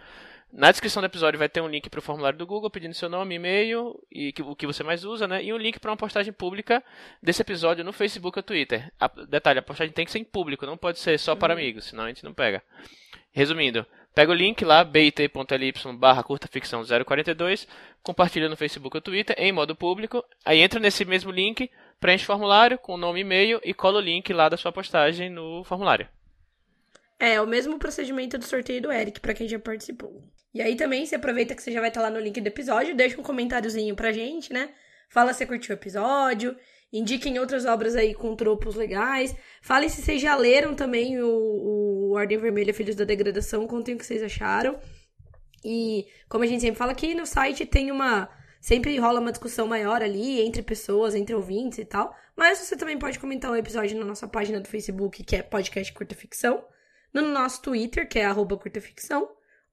[0.53, 3.09] Na descrição do episódio vai ter um link para o formulário do Google pedindo seu
[3.09, 5.45] nome, e-mail e o que você mais usa, né?
[5.45, 6.83] E um link para uma postagem pública
[7.23, 8.93] desse episódio no Facebook ou Twitter.
[8.99, 11.61] A, detalhe, a postagem tem que ser em público, não pode ser só para uhum.
[11.61, 12.63] amigos, senão a gente não pega.
[13.31, 17.69] Resumindo, pega o link lá, bit.ly barra curta ficção 042,
[18.03, 21.71] compartilha no Facebook ou Twitter em modo público, aí entra nesse mesmo link,
[22.01, 25.31] preenche o formulário com nome e e-mail e cola o link lá da sua postagem
[25.31, 26.09] no formulário.
[27.21, 30.21] É, o mesmo procedimento do sorteio do Eric, para quem já participou.
[30.53, 32.95] E aí também, você aproveita que você já vai estar lá no link do episódio,
[32.95, 34.71] deixa um comentáriozinho pra gente, né?
[35.09, 36.57] Fala se curtiu o episódio,
[36.93, 39.35] indiquem outras obras aí com tropos legais.
[39.63, 43.99] Falem se vocês já leram também o, o Ordem Vermelha Filhos da Degradação, contem o
[43.99, 44.79] que vocês acharam.
[45.65, 48.29] E, como a gente sempre fala aqui, no site tem uma
[48.61, 52.15] Sempre rola uma discussão maior ali entre pessoas, entre ouvintes e tal.
[52.37, 55.43] Mas você também pode comentar o um episódio na nossa página do Facebook, que é
[55.43, 56.63] Podcast Curta Ficção,
[57.13, 59.31] no nosso Twitter, que é arroba curtaficção,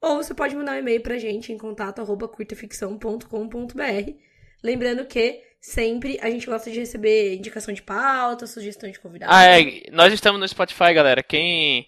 [0.08, 4.12] ou você pode mandar um e-mail pra gente em contato arroba curtaficção.com.br.
[4.64, 9.32] Lembrando que sempre a gente gosta de receber indicação de pauta, sugestão de convidado.
[9.34, 9.90] Ah, é.
[9.92, 11.22] Nós estamos no Spotify, galera.
[11.22, 11.88] Quem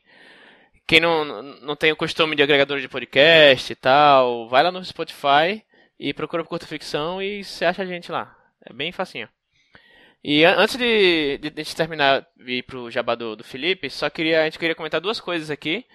[0.85, 1.23] quem não,
[1.61, 5.63] não tem o costume de agregador de podcast e tal, vai lá no Spotify
[5.99, 8.35] e procura por curta ficção e você acha a gente lá.
[8.65, 9.29] É bem facinho.
[10.23, 14.41] E antes de, de, de terminar e ir pro jabá do, do Felipe, só queria
[14.41, 15.85] a gente queria comentar duas coisas aqui.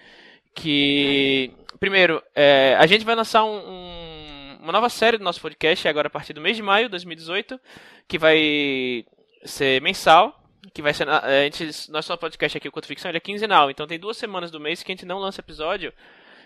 [0.55, 5.87] Que primeiro, é, a gente vai lançar um, um, uma nova série do nosso podcast
[5.87, 7.59] agora a partir do mês de maio de 2018,
[8.07, 9.05] que vai
[9.43, 10.41] ser mensal
[10.73, 11.07] que vai ser.
[11.07, 13.69] A gente, nosso podcast aqui, o Conto Ficção, ele é quinzenal.
[13.69, 15.93] Então tem duas semanas do mês que a gente não lança episódio.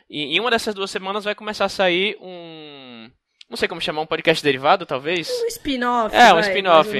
[0.09, 3.09] E em uma dessas duas semanas vai começar a sair um.
[3.49, 5.29] Não sei como chamar, um podcast derivado, talvez?
[5.29, 6.15] Um spin-off.
[6.15, 6.91] É, um spin-off.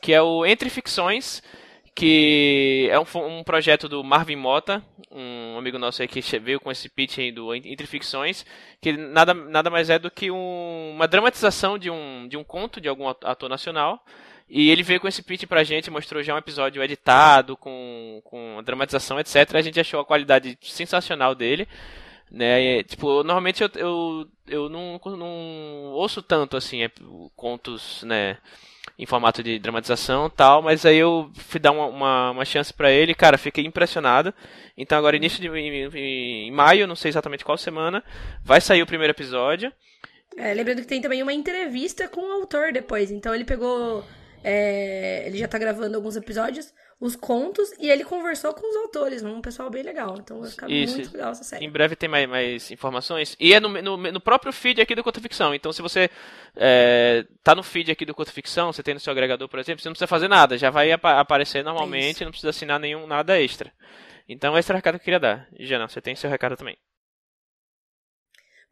[0.00, 1.42] Que é o Entre Ficções,
[1.98, 4.80] que é um, um, projeto do Marvin Mota,
[5.10, 8.46] um amigo nosso aí que veio com esse pitch aí do Entre Ficções,
[8.80, 12.80] que nada, nada mais é do que um, uma dramatização de um, de um conto
[12.80, 14.00] de algum ator nacional.
[14.48, 18.62] E ele veio com esse pitch pra gente, mostrou já um episódio editado, com, com
[18.64, 19.56] dramatização, etc.
[19.56, 21.66] A gente achou a qualidade sensacional dele.
[22.30, 22.78] Né?
[22.78, 26.90] E, tipo, normalmente eu, eu, eu não, não ouço tanto assim é,
[27.34, 28.38] contos né,
[28.98, 32.90] em formato de dramatização tal, mas aí eu fui dar uma, uma, uma chance para
[32.90, 34.34] ele, cara, fiquei impressionado.
[34.76, 35.88] Então agora início de em,
[36.46, 38.02] em, maio, não sei exatamente qual semana,
[38.42, 39.72] vai sair o primeiro episódio.
[40.36, 44.04] É, lembrando que tem também uma entrevista com o autor depois, então ele pegou
[44.42, 49.22] é, ele já tá gravando alguns episódios, os contos, e ele conversou com os autores,
[49.22, 50.16] um pessoal bem legal.
[50.18, 50.96] Então vai ficar Isso.
[50.96, 51.64] muito legal essa série.
[51.64, 53.36] Em breve tem mais, mais informações.
[53.38, 55.54] E é no, no, no, próprio feed aqui do Conto Ficção.
[55.54, 56.10] Então se você
[56.56, 59.80] é, tá no feed aqui do Conto Ficção, você tem no seu agregador, por exemplo,
[59.80, 60.58] você não precisa fazer nada.
[60.58, 63.72] Já vai ap aparecer normalmente, não precisa assinar nenhum nada extra.
[64.28, 65.48] Então esse é o recado que eu queria dar.
[65.58, 66.76] Jana, você tem seu recado também.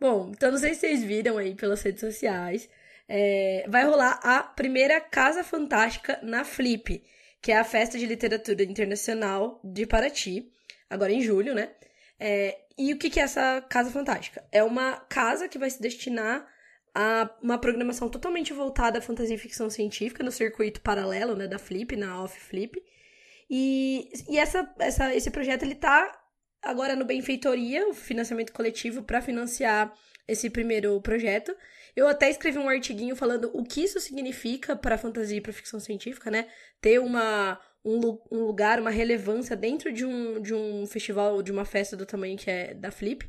[0.01, 2.69] Bom, então não sei se vocês viram aí pelas redes sociais
[3.09, 7.03] é, vai rolar a primeira Casa Fantástica na Flip,
[7.47, 10.51] que é a festa de literatura internacional de Paraty,
[10.91, 11.71] agora em julho, né?
[12.19, 14.45] É, e o que, que é essa Casa Fantástica?
[14.51, 16.45] É uma casa que vai se destinar
[16.93, 21.57] a uma programação totalmente voltada à fantasia e ficção científica no circuito paralelo, né, da
[21.57, 22.83] Flip, na Off Flip.
[23.49, 26.21] E, e essa, essa, esse projeto ele tá
[26.61, 29.95] agora no Benfeitoria, o financiamento coletivo para financiar
[30.27, 31.57] esse primeiro projeto.
[31.97, 35.81] Eu até escrevi um artiguinho falando o que isso significa para fantasia e para ficção
[35.81, 36.47] científica, né?
[36.79, 37.99] Ter uma, um,
[38.31, 42.37] um, lugar, uma relevância dentro de um, de um festival, de uma festa do tamanho
[42.37, 43.27] que é da Flip.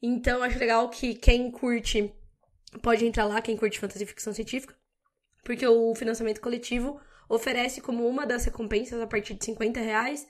[0.00, 2.10] Então, acho legal que quem curte
[2.82, 4.74] pode entrar lá, quem curte fantasia e ficção científica,
[5.44, 6.98] porque o financiamento coletivo
[7.28, 10.26] oferece como uma das recompensas, a partir de 50 reais,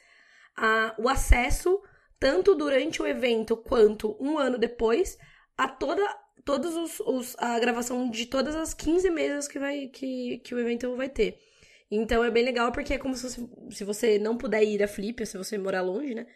[0.57, 1.81] a, o acesso,
[2.18, 5.16] tanto durante o evento quanto um ano depois,
[5.57, 6.03] a toda
[6.49, 10.59] todos os, os, a gravação de todas as 15 mesas que, vai, que, que o
[10.59, 11.38] evento vai ter.
[11.90, 14.88] Então é bem legal porque é como se você, se você não puder ir a
[14.88, 16.26] Flip, se você morar longe, né?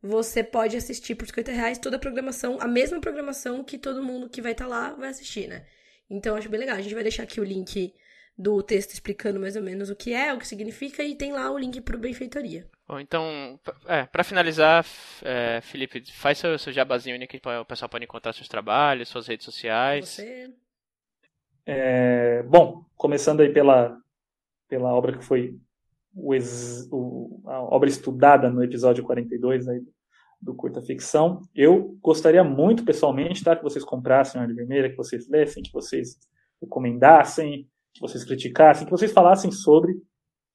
[0.00, 4.28] Você pode assistir por 50 reais toda a programação, a mesma programação que todo mundo
[4.28, 5.66] que vai estar tá lá vai assistir, né?
[6.08, 6.76] Então acho bem legal.
[6.76, 7.92] A gente vai deixar aqui o link
[8.38, 11.50] do texto explicando mais ou menos o que é, o que significa, e tem lá
[11.50, 12.70] o link para o Benfeitoria.
[12.88, 14.86] Bom, então, é, para finalizar,
[15.22, 19.44] é, Felipe, faz seu, seu jabazinho que o pessoal pode encontrar seus trabalhos, suas redes
[19.44, 20.08] sociais.
[20.08, 20.54] Você.
[21.66, 23.98] É, bom, começando aí pela,
[24.68, 25.58] pela obra que foi
[26.14, 29.82] o, ex, o, a obra estudada no episódio 42 aí
[30.40, 31.42] do Curta Ficção.
[31.52, 35.72] Eu gostaria muito, pessoalmente, tá, que vocês comprassem a Ordem Vermelha, que vocês lessem, que
[35.72, 36.16] vocês
[36.62, 40.00] recomendassem, que vocês criticassem, que vocês falassem sobre,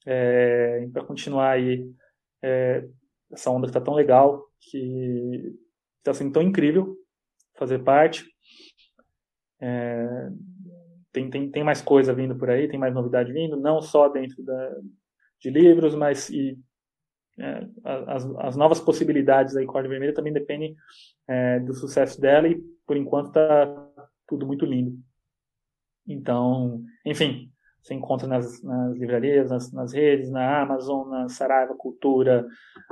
[0.06, 1.86] é, para continuar aí
[2.42, 2.88] é,
[3.32, 5.56] essa onda que está tão legal, que
[6.00, 6.98] está sendo tão incrível
[7.58, 8.26] fazer parte.
[9.60, 10.30] É,
[11.12, 14.44] tem, tem, tem mais coisa vindo por aí, tem mais novidade vindo, não só dentro
[14.44, 14.76] da,
[15.40, 16.58] de livros, mas e,
[17.40, 20.76] é, as, as novas possibilidades da Corda Vermelha também dependem
[21.28, 23.90] é, do sucesso dela e, por enquanto, está
[24.28, 24.98] tudo muito lindo.
[26.08, 27.51] Então, enfim,
[27.82, 32.46] você encontra nas, nas livrarias, nas, nas, redes, na Amazon, na Saraiva Cultura,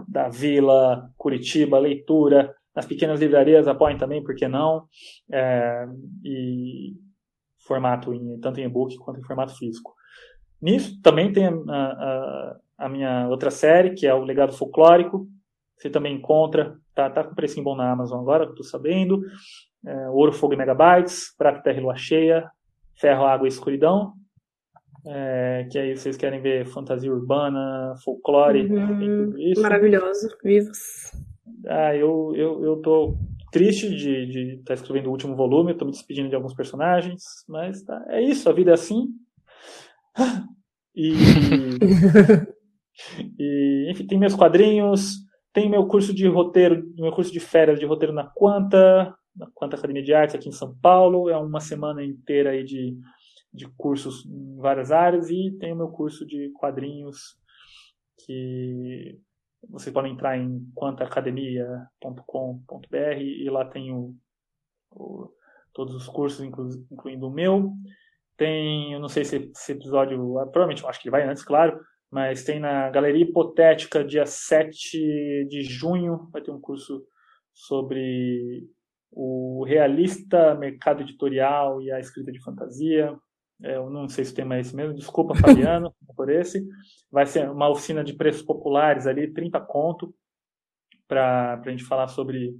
[0.08, 4.88] da Vila, Curitiba, Leitura, nas pequenas livrarias, apoiem também, por que não?
[5.32, 5.86] É,
[6.24, 6.94] e
[7.68, 9.94] formato em, tanto em e-book quanto em formato físico.
[10.62, 15.28] Nisso também tem a, a, a, minha outra série, que é o Legado Folclórico.
[15.78, 19.22] Você também encontra, tá, tá com preço bom na Amazon agora, estou sabendo.
[19.86, 22.50] É, Ouro, Fogo e Megabytes, Prata, Terra e Lua Cheia,
[22.96, 24.14] Ferro, Água e Escuridão.
[25.06, 29.62] É, que aí vocês querem ver fantasia urbana, folclore, uhum, isso.
[29.62, 31.12] Maravilhoso, vivos.
[31.68, 33.16] Ah, eu, eu, eu tô
[33.52, 37.82] triste de estar tá escrevendo o último volume, estou me despedindo de alguns personagens, mas
[37.84, 39.08] tá, é isso, a vida é assim.
[40.96, 41.14] E,
[43.40, 45.20] e, enfim, tem meus quadrinhos,
[45.54, 49.78] tem meu curso de roteiro, meu curso de férias de roteiro na Quanta, na Quanta
[49.78, 52.98] Academia de Artes aqui em São Paulo, é uma semana inteira aí de
[53.60, 57.38] de cursos em várias áreas e tem o meu curso de quadrinhos
[58.26, 59.20] que
[59.70, 64.16] vocês podem entrar em quantaacademia.com.br e lá tem o,
[64.92, 65.30] o,
[65.74, 67.74] todos os cursos, inclu, incluindo o meu.
[68.38, 70.18] Tem, eu não sei se esse episódio,
[70.52, 71.78] provavelmente acho que vai antes, claro,
[72.10, 77.06] mas tem na Galeria Hipotética, dia 7 de junho, vai ter um curso
[77.54, 78.66] sobre
[79.12, 83.14] o realista, mercado editorial e a escrita de fantasia.
[83.62, 86.66] É, eu não sei se o tema é esse mesmo, desculpa, Fabiano, por esse.
[87.12, 90.14] Vai ser uma oficina de preços populares ali, 30 conto,
[91.08, 92.56] para a gente falar sobre,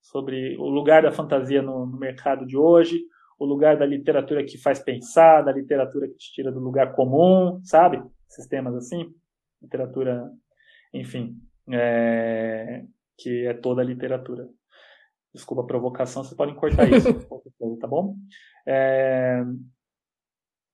[0.00, 3.00] sobre o lugar da fantasia no, no, mercado de hoje,
[3.38, 7.60] o lugar da literatura que faz pensar, da literatura que te tira do lugar comum,
[7.64, 8.02] sabe?
[8.28, 9.12] Sistemas assim.
[9.60, 10.30] Literatura,
[10.92, 11.40] enfim,
[11.72, 12.84] é,
[13.18, 14.48] que é toda a literatura.
[15.34, 17.12] Desculpa a provocação, vocês podem cortar isso,
[17.80, 18.16] tá bom?
[18.66, 19.42] É,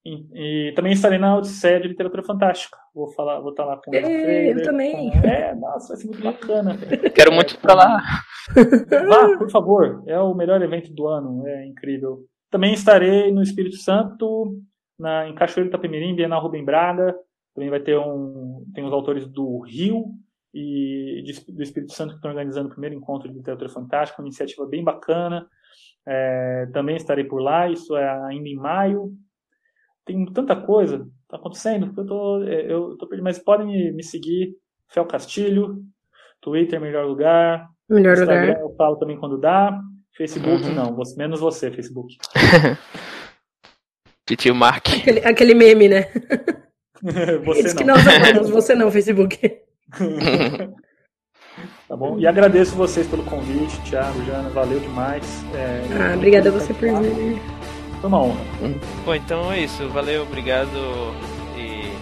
[0.04, 2.76] e, e, também estarei na Odisseia de Literatura Fantástica.
[2.92, 5.10] Vou falar, vou estar lá com o Freire, Eu também.
[5.12, 5.18] Com...
[5.18, 6.76] É, nossa, vai ser muito bacana.
[7.14, 8.02] Quero muito ficar lá.
[9.08, 10.02] Vá, por favor.
[10.06, 11.46] É o melhor evento do ano.
[11.46, 12.26] É incrível.
[12.50, 14.58] Também estarei no Espírito Santo,
[14.98, 17.14] na, em Cachoeiro Itapemirim, Bienal Rubem Braga.
[17.54, 18.64] Também vai ter um.
[18.74, 20.06] Tem os autores do Rio
[20.52, 24.26] e de, do Espírito Santo que estão organizando o primeiro encontro de literatura fantástica, uma
[24.26, 25.46] iniciativa bem bacana.
[26.04, 29.16] É, também estarei por lá, isso é ainda em maio
[30.04, 34.04] tem tanta coisa tá acontecendo, eu tô, é, eu tô perdido, mas podem me, me
[34.04, 34.54] seguir,
[34.88, 35.82] Fel Castilho,
[36.42, 38.60] Twitter, melhor lugar, melhor Instagram, lugar.
[38.60, 39.80] eu falo também quando dá,
[40.14, 40.74] Facebook uhum.
[40.74, 42.16] não, você, menos você, Facebook.
[44.26, 44.86] Titio Mark.
[44.88, 46.02] Aquele, aquele meme, né?
[47.44, 47.96] você não.
[47.96, 49.38] Que nós você não, Facebook.
[51.88, 52.18] tá bom?
[52.18, 55.24] E agradeço vocês pelo convite, Thiago, Jana, valeu demais.
[55.54, 57.61] É, ah, obrigada a você por vir.
[58.06, 58.40] Honra.
[59.04, 59.88] Bom, então é isso.
[59.88, 60.68] Valeu, obrigado
[61.56, 61.92] e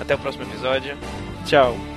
[0.00, 0.96] até o próximo episódio.
[1.44, 1.91] Tchau.